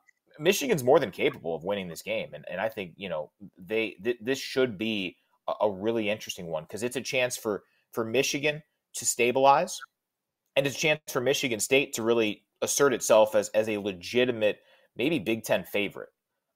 Michigan's 0.41 0.83
more 0.83 0.99
than 0.99 1.13
capable 1.13 1.55
of 1.55 1.63
winning 1.63 1.87
this 1.87 2.03
game. 2.03 2.31
And, 2.35 2.45
and 2.51 2.61
I 2.61 2.69
think, 2.69 2.95
you 2.97 3.09
know, 3.09 3.31
they 3.57 3.97
th- 4.03 4.19
this 4.21 4.41
should 4.41 4.77
be 4.77 5.17
a, 5.47 5.53
a 5.63 5.71
really 5.71 6.11
interesting 6.11 6.49
one 6.49 6.65
because 6.65 6.83
it's 6.83 6.97
a 6.97 7.01
chance 7.01 7.37
for, 7.37 7.63
for 7.93 8.05
Michigan 8.05 8.65
to 8.95 9.07
stabilize 9.07 9.79
and 10.57 10.67
it's 10.67 10.77
a 10.77 10.79
chance 10.79 11.01
for 11.09 11.21
Michigan 11.21 11.61
State 11.61 11.93
to 11.95 12.03
really 12.03 12.45
assert 12.63 12.93
itself 12.93 13.35
as, 13.35 13.49
as 13.51 13.69
a 13.69 13.79
legitimate, 13.79 14.61
maybe 14.97 15.19
Big 15.19 15.45
Ten 15.45 15.65
favorite. 15.65 16.11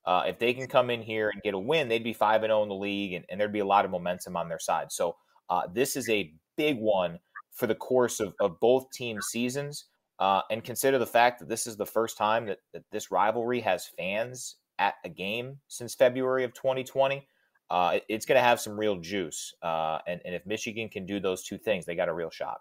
Uh, 0.04 0.24
if 0.26 0.38
they 0.38 0.54
can 0.54 0.66
come 0.66 0.90
in 0.90 1.02
here 1.02 1.28
and 1.28 1.42
get 1.42 1.54
a 1.54 1.58
win, 1.58 1.88
they'd 1.88 2.02
be 2.02 2.14
5 2.14 2.42
and 2.42 2.50
0 2.50 2.62
in 2.62 2.68
the 2.68 2.74
league, 2.74 3.12
and, 3.12 3.24
and, 3.28 3.38
there'd 3.38 3.52
be 3.52 3.58
a 3.58 3.66
lot 3.66 3.84
of 3.84 3.90
momentum 3.90 4.36
on 4.36 4.48
their 4.48 4.58
side. 4.58 4.90
So, 4.90 5.16
uh, 5.50 5.62
this 5.72 5.94
is 5.94 6.08
a 6.08 6.32
big 6.56 6.78
one 6.78 7.18
for 7.52 7.66
the 7.66 7.74
course 7.74 8.18
of, 8.20 8.34
of 8.40 8.58
both 8.60 8.90
team 8.92 9.20
seasons. 9.20 9.86
Uh, 10.18 10.42
and 10.50 10.62
consider 10.62 10.98
the 10.98 11.06
fact 11.06 11.38
that 11.38 11.48
this 11.48 11.66
is 11.66 11.76
the 11.76 11.86
first 11.86 12.18
time 12.18 12.44
that, 12.46 12.58
that 12.74 12.82
this 12.92 13.10
rivalry 13.10 13.60
has 13.60 13.90
fans 13.98 14.56
at 14.78 14.94
a 15.02 15.08
game 15.08 15.58
since 15.68 15.94
February 15.94 16.44
of 16.44 16.52
2020. 16.52 17.26
Uh, 17.70 17.92
it, 17.94 18.04
it's 18.08 18.26
going 18.26 18.36
to 18.36 18.42
have 18.42 18.60
some 18.60 18.78
real 18.78 18.96
juice. 18.96 19.54
Uh, 19.62 19.98
and, 20.06 20.20
and 20.26 20.34
if 20.34 20.44
Michigan 20.44 20.90
can 20.90 21.06
do 21.06 21.20
those 21.20 21.42
two 21.42 21.56
things, 21.56 21.86
they 21.86 21.94
got 21.94 22.10
a 22.10 22.12
real 22.12 22.30
shot 22.30 22.60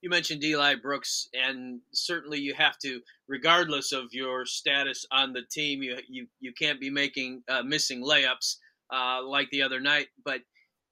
you 0.00 0.10
mentioned 0.10 0.44
Eli 0.44 0.76
Brooks, 0.76 1.28
and 1.34 1.80
certainly 1.92 2.38
you 2.38 2.54
have 2.54 2.78
to, 2.78 3.00
regardless 3.26 3.92
of 3.92 4.12
your 4.12 4.46
status 4.46 5.04
on 5.10 5.32
the 5.32 5.42
team, 5.50 5.82
you 5.82 5.96
you, 6.08 6.26
you 6.40 6.52
can't 6.52 6.80
be 6.80 6.90
making 6.90 7.42
uh, 7.48 7.62
missing 7.62 8.02
layups 8.02 8.56
uh, 8.92 9.22
like 9.24 9.50
the 9.50 9.62
other 9.62 9.80
night. 9.80 10.08
But 10.24 10.40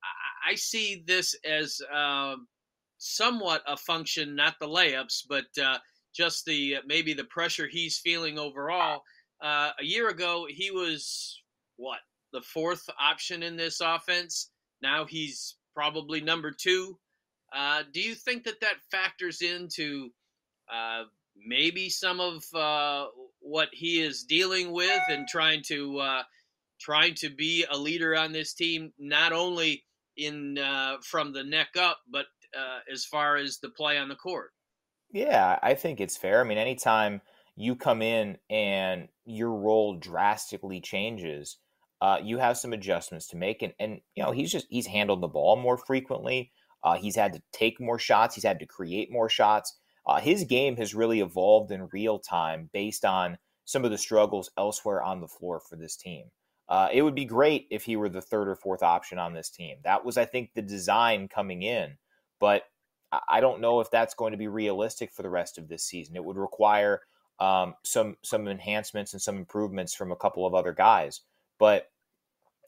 I, 0.03 0.53
I 0.53 0.55
see 0.57 1.05
this 1.07 1.37
as 1.45 1.81
uh, 1.95 2.37
somewhat 2.99 3.63
a 3.67 3.77
function, 3.77 4.35
not 4.35 4.55
the 4.61 4.69
layups, 4.69 5.23
but 5.29 5.47
uh, 5.63 5.79
just 6.15 6.45
the 6.45 6.77
maybe 6.87 7.15
the 7.15 7.25
pressure 7.25 7.69
he's 7.69 7.99
feeling 7.99 8.39
overall. 8.39 9.03
Uh, 9.43 9.71
a 9.79 9.85
year 9.85 10.09
ago, 10.09 10.47
he 10.49 10.71
was 10.71 11.43
what 11.77 12.01
the 12.33 12.41
fourth 12.41 12.89
option 12.99 13.43
in 13.43 13.57
this 13.57 13.81
offense. 13.81 14.51
Now 14.83 15.05
he's 15.05 15.57
probably 15.75 16.21
number 16.21 16.51
two 16.51 16.99
uh, 17.57 17.83
do 17.93 18.01
you 18.01 18.15
think 18.15 18.45
that 18.45 18.61
that 18.61 18.75
factors 18.91 19.41
into 19.41 20.11
uh, 20.71 21.05
maybe 21.35 21.89
some 21.89 22.21
of 22.21 22.45
uh, 22.55 23.07
what 23.41 23.69
he 23.73 24.03
is 24.03 24.25
dealing 24.25 24.73
with 24.73 25.01
and 25.09 25.27
trying 25.27 25.63
to 25.63 25.99
uh, 25.99 26.23
trying 26.79 27.15
to 27.15 27.31
be 27.31 27.65
a 27.71 27.79
leader 27.79 28.15
on 28.15 28.33
this 28.33 28.53
team, 28.53 28.93
not 28.99 29.33
only 29.33 29.85
in 30.19 30.59
uh, 30.59 30.97
from 31.03 31.33
the 31.33 31.45
neck 31.45 31.69
up, 31.79 31.99
but 32.11 32.27
uh, 32.57 32.81
as 32.93 33.07
far 33.07 33.37
as 33.37 33.59
the 33.59 33.71
play 33.71 33.97
on 33.97 34.09
the 34.09 34.17
court. 34.17 34.51
Yeah, 35.11 35.59
I 35.63 35.75
think 35.75 36.01
it's 36.01 36.17
fair. 36.17 36.41
I 36.41 36.45
mean, 36.45 36.59
anytime 36.59 37.23
you 37.55 37.75
come 37.75 38.03
in 38.03 38.37
and 38.51 39.09
your 39.25 39.53
role 39.53 39.97
drastically 39.97 40.81
changes, 40.81 41.57
you 42.23 42.37
have 42.39 42.59
some 42.59 42.75
adjustments 42.75 43.29
to 43.29 43.37
make. 43.37 43.63
And, 43.63 43.73
and, 43.79 44.01
you 44.15 44.23
know, 44.23 44.33
he's 44.33 44.53
just, 44.53 44.67
he's 44.69 44.87
handled 44.87 45.23
the 45.23 45.29
ball 45.29 45.57
more 45.57 45.79
frequently. 45.79 46.53
Uh, 46.87 46.95
he's 46.95 47.17
had 47.17 47.33
to 47.33 47.43
take 47.53 47.81
more 47.81 47.99
shots. 47.99 48.37
He's 48.37 48.45
had 48.45 48.61
to 48.61 48.67
create 48.67 49.11
more 49.11 49.29
shots. 49.29 49.77
Uh, 50.07 50.21
his 50.21 50.45
game 50.45 50.77
has 50.77 50.95
really 50.95 51.21
evolved 51.21 51.73
in 51.73 51.89
real 51.93 52.21
time 52.21 52.71
based 52.73 53.05
on 53.05 53.39
some 53.65 53.85
of 53.85 53.91
the 53.91 53.99
struggles 53.99 54.53
elsewhere 54.57 55.03
on 55.03 55.21
the 55.21 55.27
floor 55.27 55.59
for 55.59 55.75
this 55.75 55.97
team. 55.97 56.27
Uh, 56.69 56.89
it 56.93 57.03
would 57.03 57.17
be 57.17 57.25
great 57.25 57.67
if 57.73 57.83
he 57.83 57.97
were 57.97 58.09
the 58.09 58.23
third 58.23 58.47
or 58.47 58.55
fourth 58.55 58.85
option 58.85 59.19
on 59.19 59.35
this 59.35 59.51
team. 59.51 59.79
That 59.83 60.05
was, 60.05 60.17
I 60.17 60.27
think, 60.27 60.55
the 60.55 60.63
design 60.63 61.27
coming 61.27 61.63
in. 61.63 61.97
But 62.39 62.63
I 63.29 63.41
don't 63.41 63.61
know 63.61 63.81
if 63.81 63.91
that's 63.91 64.15
going 64.15 64.31
to 64.31 64.39
be 64.39 64.47
realistic 64.47 65.11
for 65.11 65.25
the 65.25 65.29
rest 65.31 65.59
of 65.59 65.67
this 65.67 65.83
season. 65.83 66.15
It 66.15 66.25
would 66.25 66.37
require 66.37 67.01
um, 67.41 67.75
some 67.85 68.17
some 68.23 68.47
enhancements 68.47 69.13
and 69.13 69.21
some 69.21 69.39
improvements 69.39 69.93
from 69.93 70.13
a 70.13 70.17
couple 70.17 70.47
of 70.47 70.55
other 70.55 70.73
guys. 70.73 71.23
But 71.59 71.91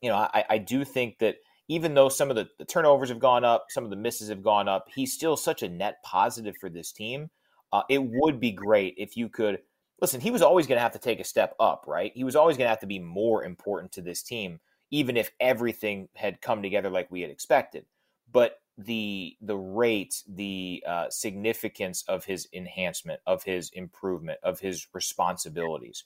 you 0.03 0.11
know, 0.11 0.17
I, 0.17 0.45
I 0.51 0.59
do 0.59 0.85
think 0.85 1.19
that 1.19 1.37
even 1.69 1.95
though 1.95 2.09
some 2.09 2.31
of 2.31 2.37
the, 2.37 2.49
the, 2.59 2.65
turnovers 2.65 3.11
have 3.11 3.19
gone 3.19 3.45
up, 3.45 3.67
some 3.69 3.85
of 3.85 3.91
the 3.91 3.97
misses 3.97 4.31
have 4.31 4.43
gone 4.43 4.69
up, 4.69 4.89
he's 4.95 5.13
still 5.13 5.37
such 5.37 5.63
a 5.63 5.69
net 5.69 6.03
positive 6.03 6.57
for 6.57 6.71
this 6.71 6.93
team. 6.93 7.31
Uh, 7.73 7.83
it 7.91 8.03
would 8.03 8.41
be 8.41 8.51
great 8.51 8.95
if 8.97 9.17
you 9.17 9.29
could 9.29 9.61
listen. 10.01 10.21
He 10.21 10.31
was 10.31 10.43
always 10.43 10.67
going 10.67 10.79
to 10.79 10.83
have 10.83 10.93
to 10.93 10.99
take 10.99 11.21
a 11.21 11.25
step 11.25 11.55
up, 11.61 11.85
right? 11.87 12.13
He 12.15 12.25
was 12.25 12.37
always 12.37 12.57
going 12.57 12.65
to 12.65 12.71
have 12.71 12.81
to 12.81 12.87
be 12.87 12.99
more 12.99 13.45
important 13.45 13.93
to 13.93 14.03
this 14.03 14.23
team, 14.23 14.61
even 14.91 15.17
if 15.17 15.31
everything 15.39 16.09
had 16.15 16.41
come 16.41 16.63
together 16.63 16.89
like 16.89 17.11
we 17.11 17.21
had 17.21 17.31
expected. 17.31 17.85
But 18.33 18.61
the 18.79 19.37
the 19.43 19.57
rate, 19.57 20.23
the 20.27 20.85
uh, 20.87 21.11
significance 21.11 22.05
of 22.09 22.25
his 22.25 22.49
enhancement, 22.53 23.21
of 23.27 23.43
his 23.43 23.71
improvement, 23.71 24.39
of 24.43 24.61
his 24.61 24.87
responsibilities, 24.95 26.05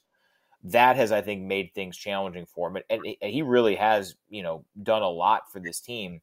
that 0.63 0.95
has, 0.95 1.11
I 1.11 1.21
think, 1.21 1.43
made 1.43 1.73
things 1.73 1.97
challenging 1.97 2.45
for 2.45 2.69
him. 2.69 2.83
And, 2.89 3.01
and 3.21 3.31
he 3.31 3.41
really 3.41 3.75
has, 3.75 4.15
you 4.29 4.43
know, 4.43 4.65
done 4.81 5.01
a 5.01 5.09
lot 5.09 5.51
for 5.51 5.59
this 5.59 5.81
team. 5.81 6.21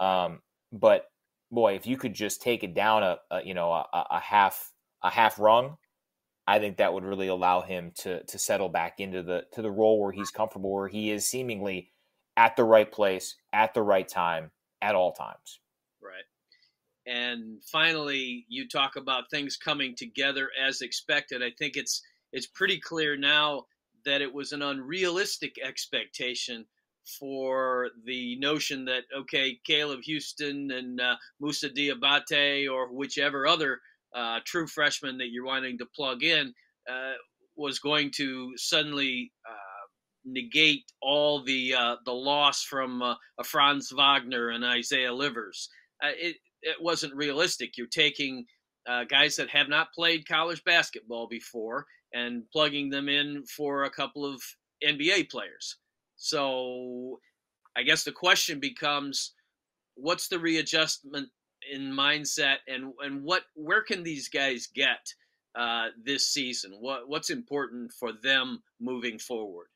Um, 0.00 0.40
but 0.72 1.06
boy, 1.50 1.74
if 1.74 1.86
you 1.86 1.96
could 1.96 2.14
just 2.14 2.40
take 2.42 2.64
it 2.64 2.74
down 2.74 3.02
a, 3.02 3.18
a 3.30 3.42
you 3.44 3.54
know 3.54 3.70
a, 3.70 3.86
a 3.92 4.20
half 4.20 4.72
a 5.02 5.10
half 5.10 5.38
rung, 5.38 5.76
I 6.46 6.58
think 6.58 6.78
that 6.78 6.92
would 6.92 7.04
really 7.04 7.28
allow 7.28 7.60
him 7.60 7.92
to 7.98 8.24
to 8.24 8.38
settle 8.38 8.68
back 8.68 8.98
into 8.98 9.22
the 9.22 9.44
to 9.52 9.62
the 9.62 9.70
role 9.70 10.00
where 10.00 10.12
he's 10.12 10.30
comfortable, 10.30 10.72
where 10.72 10.88
he 10.88 11.10
is 11.10 11.26
seemingly 11.26 11.90
at 12.36 12.56
the 12.56 12.64
right 12.64 12.90
place 12.90 13.36
at 13.52 13.74
the 13.74 13.82
right 13.82 14.08
time 14.08 14.50
at 14.80 14.94
all 14.94 15.12
times. 15.12 15.60
Right. 16.02 16.24
And 17.06 17.62
finally, 17.64 18.46
you 18.48 18.66
talk 18.68 18.96
about 18.96 19.30
things 19.30 19.56
coming 19.56 19.94
together 19.94 20.48
as 20.60 20.80
expected. 20.80 21.42
I 21.42 21.50
think 21.58 21.76
it's 21.76 22.02
it's 22.32 22.46
pretty 22.46 22.80
clear 22.80 23.16
now 23.16 23.66
that 24.04 24.22
it 24.22 24.32
was 24.32 24.52
an 24.52 24.62
unrealistic 24.62 25.56
expectation 25.62 26.66
for 27.18 27.88
the 28.04 28.38
notion 28.38 28.84
that 28.84 29.04
okay, 29.16 29.58
Caleb 29.66 30.00
Houston 30.04 30.70
and 30.70 31.00
uh, 31.00 31.16
Moussa 31.40 31.68
Diabate 31.68 32.70
or 32.70 32.92
whichever 32.92 33.46
other 33.46 33.80
uh, 34.14 34.40
true 34.44 34.66
freshman 34.66 35.18
that 35.18 35.30
you're 35.30 35.44
wanting 35.44 35.78
to 35.78 35.86
plug 35.86 36.22
in 36.22 36.52
uh, 36.90 37.12
was 37.56 37.78
going 37.78 38.10
to 38.16 38.52
suddenly 38.56 39.32
uh, 39.48 39.86
negate 40.24 40.84
all 41.00 41.42
the 41.44 41.74
uh, 41.74 41.96
the 42.04 42.12
loss 42.12 42.62
from 42.62 43.02
uh, 43.02 43.14
a 43.38 43.44
Franz 43.44 43.90
Wagner 43.96 44.50
and 44.50 44.64
Isaiah 44.64 45.12
Livers. 45.12 45.68
It 46.02 46.36
it 46.62 46.76
wasn't 46.80 47.14
realistic. 47.14 47.76
You're 47.76 47.86
taking 47.88 48.44
guys 49.08 49.36
that 49.36 49.48
have 49.50 49.68
not 49.68 49.92
played 49.94 50.26
college 50.26 50.62
basketball 50.64 51.28
before 51.28 51.86
and 52.12 52.42
plugging 52.52 52.90
them 52.90 53.08
in 53.08 53.44
for 53.44 53.84
a 53.84 53.90
couple 53.90 54.24
of 54.24 54.42
NBA 54.84 55.30
players. 55.30 55.76
So 56.16 57.20
I 57.76 57.82
guess 57.82 58.04
the 58.04 58.12
question 58.12 58.60
becomes 58.60 59.32
what's 59.94 60.28
the 60.28 60.38
readjustment 60.38 61.28
in 61.70 61.92
mindset 61.92 62.56
and 62.66 62.92
and 63.00 63.22
what 63.22 63.42
where 63.54 63.82
can 63.82 64.02
these 64.02 64.28
guys 64.28 64.68
get 64.74 65.12
uh, 65.54 65.88
this 66.02 66.26
season? 66.28 66.72
What 66.80 67.08
what's 67.08 67.30
important 67.30 67.92
for 67.92 68.12
them 68.12 68.62
moving 68.80 69.18
forward? 69.18 69.66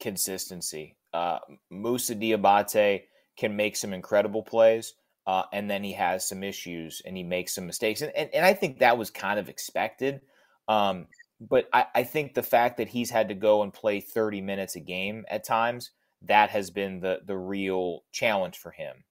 Consistency. 0.00 0.96
Uh, 1.14 1.38
Moussa 1.70 2.14
Diabate 2.14 3.04
can 3.38 3.56
make 3.56 3.76
some 3.76 3.92
incredible 3.92 4.42
plays 4.42 4.94
uh, 5.26 5.42
and 5.52 5.68
then 5.68 5.82
he 5.82 5.92
has 5.92 6.26
some 6.26 6.42
issues 6.42 7.02
and 7.04 7.16
he 7.16 7.22
makes 7.24 7.54
some 7.54 7.66
mistakes. 7.66 8.00
And, 8.00 8.12
and, 8.16 8.30
and 8.32 8.46
I 8.46 8.54
think 8.54 8.78
that 8.78 8.96
was 8.96 9.10
kind 9.10 9.38
of 9.38 9.48
expected. 9.48 10.20
Um, 10.68 11.06
but 11.40 11.68
I, 11.72 11.86
I, 11.94 12.02
think 12.04 12.34
the 12.34 12.42
fact 12.42 12.78
that 12.78 12.88
he's 12.88 13.10
had 13.10 13.28
to 13.28 13.34
go 13.34 13.62
and 13.62 13.72
play 13.72 14.00
30 14.00 14.40
minutes 14.40 14.76
a 14.76 14.80
game 14.80 15.24
at 15.28 15.44
times, 15.44 15.90
that 16.22 16.50
has 16.50 16.70
been 16.70 17.00
the, 17.00 17.20
the 17.26 17.36
real 17.36 18.04
challenge 18.12 18.58
for 18.58 18.70
him. 18.70 19.04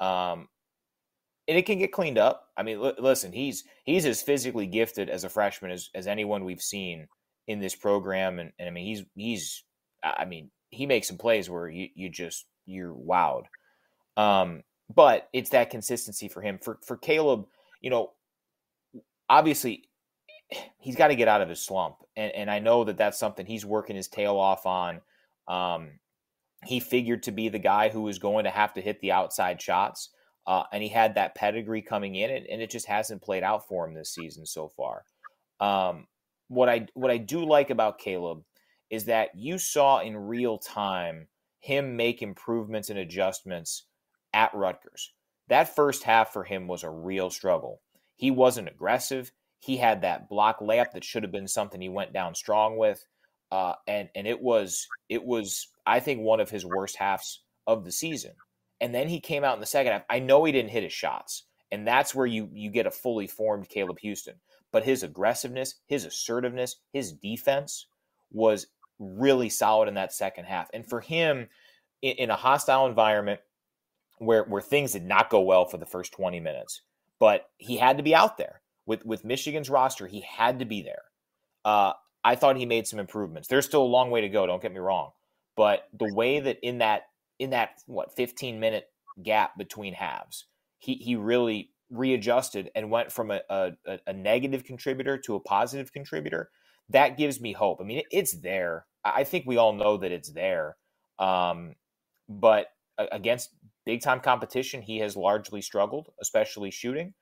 Um, 0.00 0.48
and 1.48 1.56
it 1.56 1.66
can 1.66 1.78
get 1.78 1.92
cleaned 1.92 2.18
up. 2.18 2.48
I 2.56 2.62
mean, 2.62 2.78
l- 2.78 2.94
listen, 2.98 3.32
he's 3.32 3.64
he's 3.84 4.04
as 4.04 4.22
physically 4.22 4.66
gifted 4.66 5.08
as 5.08 5.24
a 5.24 5.28
freshman 5.28 5.70
as, 5.70 5.90
as 5.94 6.06
anyone 6.06 6.44
we've 6.44 6.62
seen 6.62 7.06
in 7.46 7.60
this 7.60 7.74
program. 7.74 8.38
And, 8.38 8.52
and 8.58 8.68
I 8.68 8.72
mean, 8.72 8.86
he's 8.86 9.04
he's 9.14 9.62
I 10.02 10.24
mean, 10.24 10.50
he 10.70 10.86
makes 10.86 11.08
some 11.08 11.18
plays 11.18 11.48
where 11.48 11.68
you, 11.68 11.88
you 11.94 12.08
just 12.08 12.46
you're 12.66 12.94
wowed. 12.94 13.44
Um, 14.16 14.62
but 14.92 15.28
it's 15.32 15.50
that 15.50 15.70
consistency 15.70 16.28
for 16.28 16.42
him. 16.42 16.58
For 16.58 16.78
for 16.84 16.96
Caleb, 16.96 17.46
you 17.80 17.90
know, 17.90 18.12
obviously 19.28 19.84
he's 20.78 20.96
got 20.96 21.08
to 21.08 21.16
get 21.16 21.28
out 21.28 21.40
of 21.40 21.48
his 21.48 21.64
slump, 21.64 21.96
and 22.16 22.32
and 22.32 22.50
I 22.50 22.58
know 22.58 22.84
that 22.84 22.96
that's 22.96 23.18
something 23.18 23.46
he's 23.46 23.66
working 23.66 23.96
his 23.96 24.08
tail 24.08 24.36
off 24.36 24.66
on. 24.66 25.00
Um, 25.48 25.98
he 26.64 26.80
figured 26.80 27.22
to 27.24 27.32
be 27.32 27.48
the 27.48 27.58
guy 27.58 27.88
who 27.88 28.02
was 28.02 28.18
going 28.18 28.44
to 28.44 28.50
have 28.50 28.74
to 28.74 28.80
hit 28.80 29.00
the 29.00 29.12
outside 29.12 29.60
shots, 29.60 30.10
uh, 30.46 30.64
and 30.72 30.82
he 30.82 30.88
had 30.88 31.14
that 31.14 31.34
pedigree 31.34 31.82
coming 31.82 32.14
in, 32.14 32.30
and, 32.30 32.46
and, 32.46 32.62
it 32.62 32.70
just 32.70 32.86
hasn't 32.86 33.22
played 33.22 33.42
out 33.42 33.68
for 33.68 33.86
him 33.86 33.94
this 33.94 34.14
season 34.14 34.46
so 34.46 34.68
far. 34.68 35.04
Um, 35.60 36.06
what 36.48 36.68
I 36.68 36.86
what 36.94 37.10
I 37.10 37.18
do 37.18 37.44
like 37.44 37.70
about 37.70 37.98
Caleb 37.98 38.42
is 38.90 39.06
that 39.06 39.30
you 39.34 39.58
saw 39.58 40.00
in 40.00 40.16
real 40.16 40.58
time 40.58 41.26
him 41.58 41.96
make 41.96 42.22
improvements 42.22 42.90
and 42.90 42.98
adjustments 42.98 43.84
at 44.32 44.54
Rutgers. 44.54 45.12
That 45.48 45.74
first 45.74 46.04
half 46.04 46.32
for 46.32 46.44
him 46.44 46.68
was 46.68 46.84
a 46.84 46.90
real 46.90 47.30
struggle. 47.30 47.80
He 48.14 48.30
wasn't 48.30 48.68
aggressive. 48.68 49.32
He 49.66 49.76
had 49.76 50.02
that 50.02 50.28
block 50.28 50.60
layup 50.60 50.92
that 50.92 51.02
should 51.02 51.24
have 51.24 51.32
been 51.32 51.48
something 51.48 51.80
he 51.80 51.88
went 51.88 52.12
down 52.12 52.36
strong 52.36 52.78
with, 52.78 53.04
uh, 53.50 53.72
and 53.88 54.08
and 54.14 54.24
it 54.24 54.40
was 54.40 54.86
it 55.08 55.24
was 55.24 55.66
I 55.84 55.98
think 55.98 56.20
one 56.20 56.38
of 56.38 56.48
his 56.48 56.64
worst 56.64 56.96
halves 56.96 57.42
of 57.66 57.84
the 57.84 57.90
season. 57.90 58.30
And 58.80 58.94
then 58.94 59.08
he 59.08 59.18
came 59.18 59.42
out 59.42 59.54
in 59.54 59.60
the 59.60 59.66
second 59.66 59.92
half. 59.92 60.04
I 60.08 60.20
know 60.20 60.44
he 60.44 60.52
didn't 60.52 60.70
hit 60.70 60.84
his 60.84 60.92
shots, 60.92 61.46
and 61.72 61.84
that's 61.84 62.14
where 62.14 62.26
you 62.26 62.48
you 62.52 62.70
get 62.70 62.86
a 62.86 62.92
fully 62.92 63.26
formed 63.26 63.68
Caleb 63.68 63.98
Houston. 63.98 64.34
But 64.70 64.84
his 64.84 65.02
aggressiveness, 65.02 65.80
his 65.86 66.04
assertiveness, 66.04 66.76
his 66.92 67.12
defense 67.12 67.86
was 68.30 68.68
really 69.00 69.48
solid 69.48 69.88
in 69.88 69.94
that 69.94 70.12
second 70.12 70.44
half. 70.44 70.68
And 70.74 70.88
for 70.88 71.00
him, 71.00 71.48
in, 72.02 72.12
in 72.12 72.30
a 72.30 72.36
hostile 72.36 72.86
environment 72.86 73.40
where 74.18 74.44
where 74.44 74.62
things 74.62 74.92
did 74.92 75.04
not 75.04 75.28
go 75.28 75.40
well 75.40 75.64
for 75.64 75.78
the 75.78 75.86
first 75.86 76.12
20 76.12 76.38
minutes, 76.38 76.82
but 77.18 77.50
he 77.58 77.76
had 77.76 77.96
to 77.96 78.04
be 78.04 78.14
out 78.14 78.38
there 78.38 78.60
with 78.86 79.04
with 79.06 79.24
Michigan's 79.24 79.70
roster. 79.70 80.06
He 80.06 80.20
had 80.22 80.60
to 80.60 80.64
be 80.64 80.82
there. 80.82 81.02
Uh, 81.64 81.92
I 82.24 82.34
thought 82.36 82.56
he 82.56 82.66
made 82.66 82.86
some 82.86 82.98
improvements. 82.98 83.48
There's 83.48 83.66
still 83.66 83.82
a 83.82 83.84
long 83.84 84.10
way 84.10 84.22
to 84.22 84.28
go. 84.28 84.46
Don't 84.46 84.62
get 84.62 84.72
me 84.72 84.78
wrong, 84.78 85.12
but 85.56 85.84
the 85.98 86.12
way 86.14 86.40
that 86.40 86.58
in 86.62 86.78
that 86.78 87.04
in 87.38 87.50
that 87.50 87.70
what 87.86 88.16
15 88.16 88.60
minute 88.60 88.88
gap 89.22 89.56
between 89.58 89.94
halves, 89.94 90.46
he 90.78 90.94
he 90.94 91.16
really 91.16 91.70
readjusted 91.90 92.70
and 92.74 92.90
went 92.90 93.12
from 93.12 93.30
a, 93.30 93.40
a, 93.50 93.72
a 93.86 94.12
negative 94.12 94.64
contributor 94.64 95.18
to 95.18 95.36
a 95.36 95.40
positive 95.40 95.92
contributor. 95.92 96.50
That 96.90 97.16
gives 97.16 97.40
me 97.40 97.52
hope. 97.52 97.80
I 97.80 97.84
mean, 97.84 97.98
it, 97.98 98.06
it's 98.10 98.32
there. 98.40 98.86
I 99.04 99.24
think 99.24 99.44
we 99.46 99.56
all 99.56 99.72
know 99.72 99.96
that 99.98 100.12
it's 100.12 100.30
there. 100.30 100.76
Um, 101.18 101.74
but 102.28 102.68
against 103.12 103.50
big 103.84 104.02
time 104.02 104.20
competition, 104.20 104.82
he 104.82 104.98
has 104.98 105.16
largely 105.16 105.62
struggled, 105.62 106.10
especially 106.20 106.70
shooting, 106.70 107.14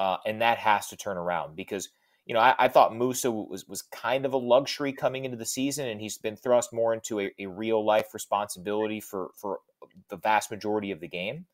uh, 0.00 0.16
and 0.24 0.40
that 0.40 0.56
has 0.56 0.86
to 0.88 0.96
turn 0.96 1.18
around 1.18 1.54
because 1.54 1.90
you 2.24 2.32
know 2.32 2.40
I, 2.40 2.54
I, 2.58 2.68
thought 2.68 2.96
Moussa 2.96 3.30
was 3.30 3.68
was 3.68 3.82
kind 3.82 4.24
of 4.24 4.32
a 4.32 4.38
luxury 4.38 4.94
coming 4.94 5.26
into 5.26 5.36
the 5.36 5.44
season, 5.44 5.88
and 5.88 6.00
he's 6.00 6.16
been 6.16 6.36
thrust 6.36 6.72
more 6.72 6.94
into 6.94 7.20
a, 7.20 7.30
a 7.38 7.46
real 7.46 7.84
life 7.84 8.14
responsibility 8.14 9.00
for 9.00 9.30
for 9.36 9.58
the 10.08 10.16
vast 10.16 10.50
majority 10.50 10.90
of 10.90 11.00
the 11.00 11.08
game. 11.08 11.44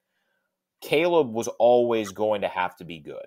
Caleb 0.81 1.33
was 1.33 1.49
always 1.59 2.13
going 2.13 2.43
to 2.43 2.49
have 2.49 2.77
to 2.77 2.85
be 2.85 3.01
good, 3.01 3.27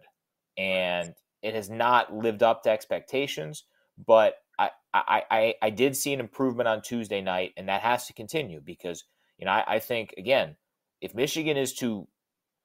and 0.57 1.13
it 1.41 1.53
has 1.53 1.69
not 1.69 2.13
lived 2.13 2.41
up 2.41 2.63
to 2.63 2.69
expectations. 2.69 3.65
But 4.07 4.35
I 4.57 4.69
I, 4.93 5.23
I, 5.29 5.55
I 5.61 5.69
did 5.69 5.97
see 5.97 6.13
an 6.13 6.21
improvement 6.21 6.69
on 6.69 6.81
Tuesday 6.81 7.19
night, 7.19 7.51
and 7.57 7.67
that 7.67 7.81
has 7.81 8.07
to 8.07 8.13
continue 8.13 8.61
because 8.63 9.03
you 9.37 9.45
know 9.45 9.51
I, 9.51 9.63
I 9.67 9.79
think 9.79 10.13
again 10.17 10.55
if 11.01 11.13
Michigan 11.13 11.57
is 11.57 11.73
to 11.75 12.07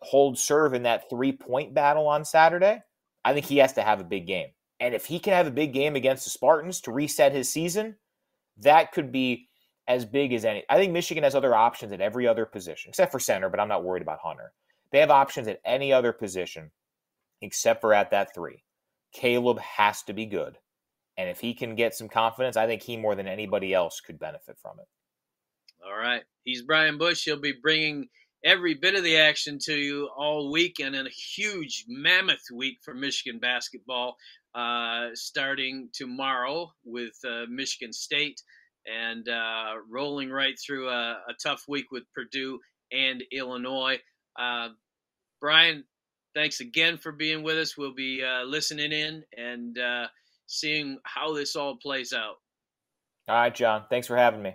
hold 0.05 0.39
serve 0.39 0.75
in 0.75 0.83
that 0.85 1.09
three 1.11 1.33
point 1.33 1.75
battle 1.75 2.07
on 2.07 2.25
Saturday, 2.25 2.83
I 3.25 3.33
think 3.33 3.47
he 3.47 3.59
has 3.59 3.73
to 3.75 3.83
have 3.83 4.01
a 4.01 4.05
big 4.05 4.27
game. 4.27 4.49
And 4.81 4.95
if 4.95 5.07
he 5.07 5.19
can 5.19 5.33
have 5.33 5.47
a 5.47 5.53
big 5.53 5.73
game 5.73 5.97
against 5.97 6.25
the 6.25 6.31
Spartans 6.31 6.81
to 6.83 6.93
reset 6.93 7.33
his 7.33 7.49
season, 7.49 7.97
that 8.59 8.93
could 8.93 9.11
be 9.11 9.49
as 9.89 10.05
big 10.05 10.33
as 10.33 10.45
any. 10.45 10.65
I 10.69 10.77
think 10.77 10.93
Michigan 10.93 11.25
has 11.25 11.35
other 11.35 11.55
options 11.55 11.93
at 11.93 12.01
every 12.01 12.27
other 12.27 12.47
position, 12.47 12.91
except 12.91 13.13
for 13.13 13.19
center, 13.19 13.49
but 13.49 13.61
I'm 13.61 13.69
not 13.69 13.85
worried 13.85 14.03
about 14.03 14.21
Hunter. 14.23 14.53
They 14.93 15.01
have 15.01 15.11
options 15.11 15.49
at 15.49 15.61
any 15.65 15.93
other 15.93 16.13
position 16.13 16.71
except 17.43 17.81
for 17.81 17.93
at 17.93 18.11
that 18.11 18.35
three. 18.35 18.63
Caleb 19.13 19.59
has 19.61 20.03
to 20.05 20.13
be 20.13 20.27
good. 20.27 20.59
And 21.17 21.29
if 21.29 21.41
he 21.41 21.55
can 21.55 21.77
get 21.77 21.95
some 21.95 22.09
confidence, 22.09 22.57
I 22.57 22.67
think 22.67 22.83
he 22.83 22.97
more 22.97 23.15
than 23.15 23.29
anybody 23.29 23.73
else 23.73 24.01
could 24.01 24.19
benefit 24.19 24.57
from 24.61 24.79
it. 24.81 24.87
All 25.85 25.97
right. 25.97 26.23
He's 26.45 26.63
Brian 26.63 26.99
Boesch. 26.99 27.25
He'll 27.25 27.41
be 27.41 27.55
bringing 27.63 28.09
every 28.45 28.75
bit 28.75 28.95
of 28.95 29.03
the 29.03 29.17
action 29.17 29.59
to 29.59 29.75
you 29.75 30.09
all 30.17 30.53
week 30.53 30.79
and 30.79 30.95
a 30.95 31.09
huge 31.09 31.85
mammoth 31.89 32.45
week 32.53 32.79
for 32.83 32.95
Michigan 32.95 33.39
basketball 33.39 34.17
uh, 34.55 35.09
starting 35.15 35.89
tomorrow 35.93 36.71
with 36.85 37.15
uh, 37.27 37.45
Michigan 37.49 37.93
State 37.93 38.41
and 38.87 39.29
uh, 39.29 39.73
rolling 39.91 40.31
right 40.31 40.55
through 40.65 40.89
a, 40.89 41.19
a, 41.29 41.35
tough 41.43 41.65
week 41.67 41.87
with 41.91 42.05
Purdue 42.15 42.61
and 42.93 43.23
Illinois. 43.33 43.99
Uh, 44.39 44.69
Brian, 45.41 45.85
thanks 46.35 46.61
again 46.61 46.99
for 46.99 47.13
being 47.13 47.43
with 47.43 47.57
us. 47.57 47.79
We'll 47.79 47.95
be 47.95 48.23
uh, 48.23 48.45
listening 48.45 48.93
in 48.93 49.25
and 49.37 49.79
uh, 49.79 50.07
seeing 50.47 50.99
how 51.05 51.35
this 51.35 51.57
all 51.57 51.77
plays 51.77 52.13
out. 52.13 52.37
All 53.27 53.37
right, 53.37 53.55
John. 53.55 53.85
Thanks 53.89 54.07
for 54.07 54.17
having 54.17 54.43
me. 54.43 54.55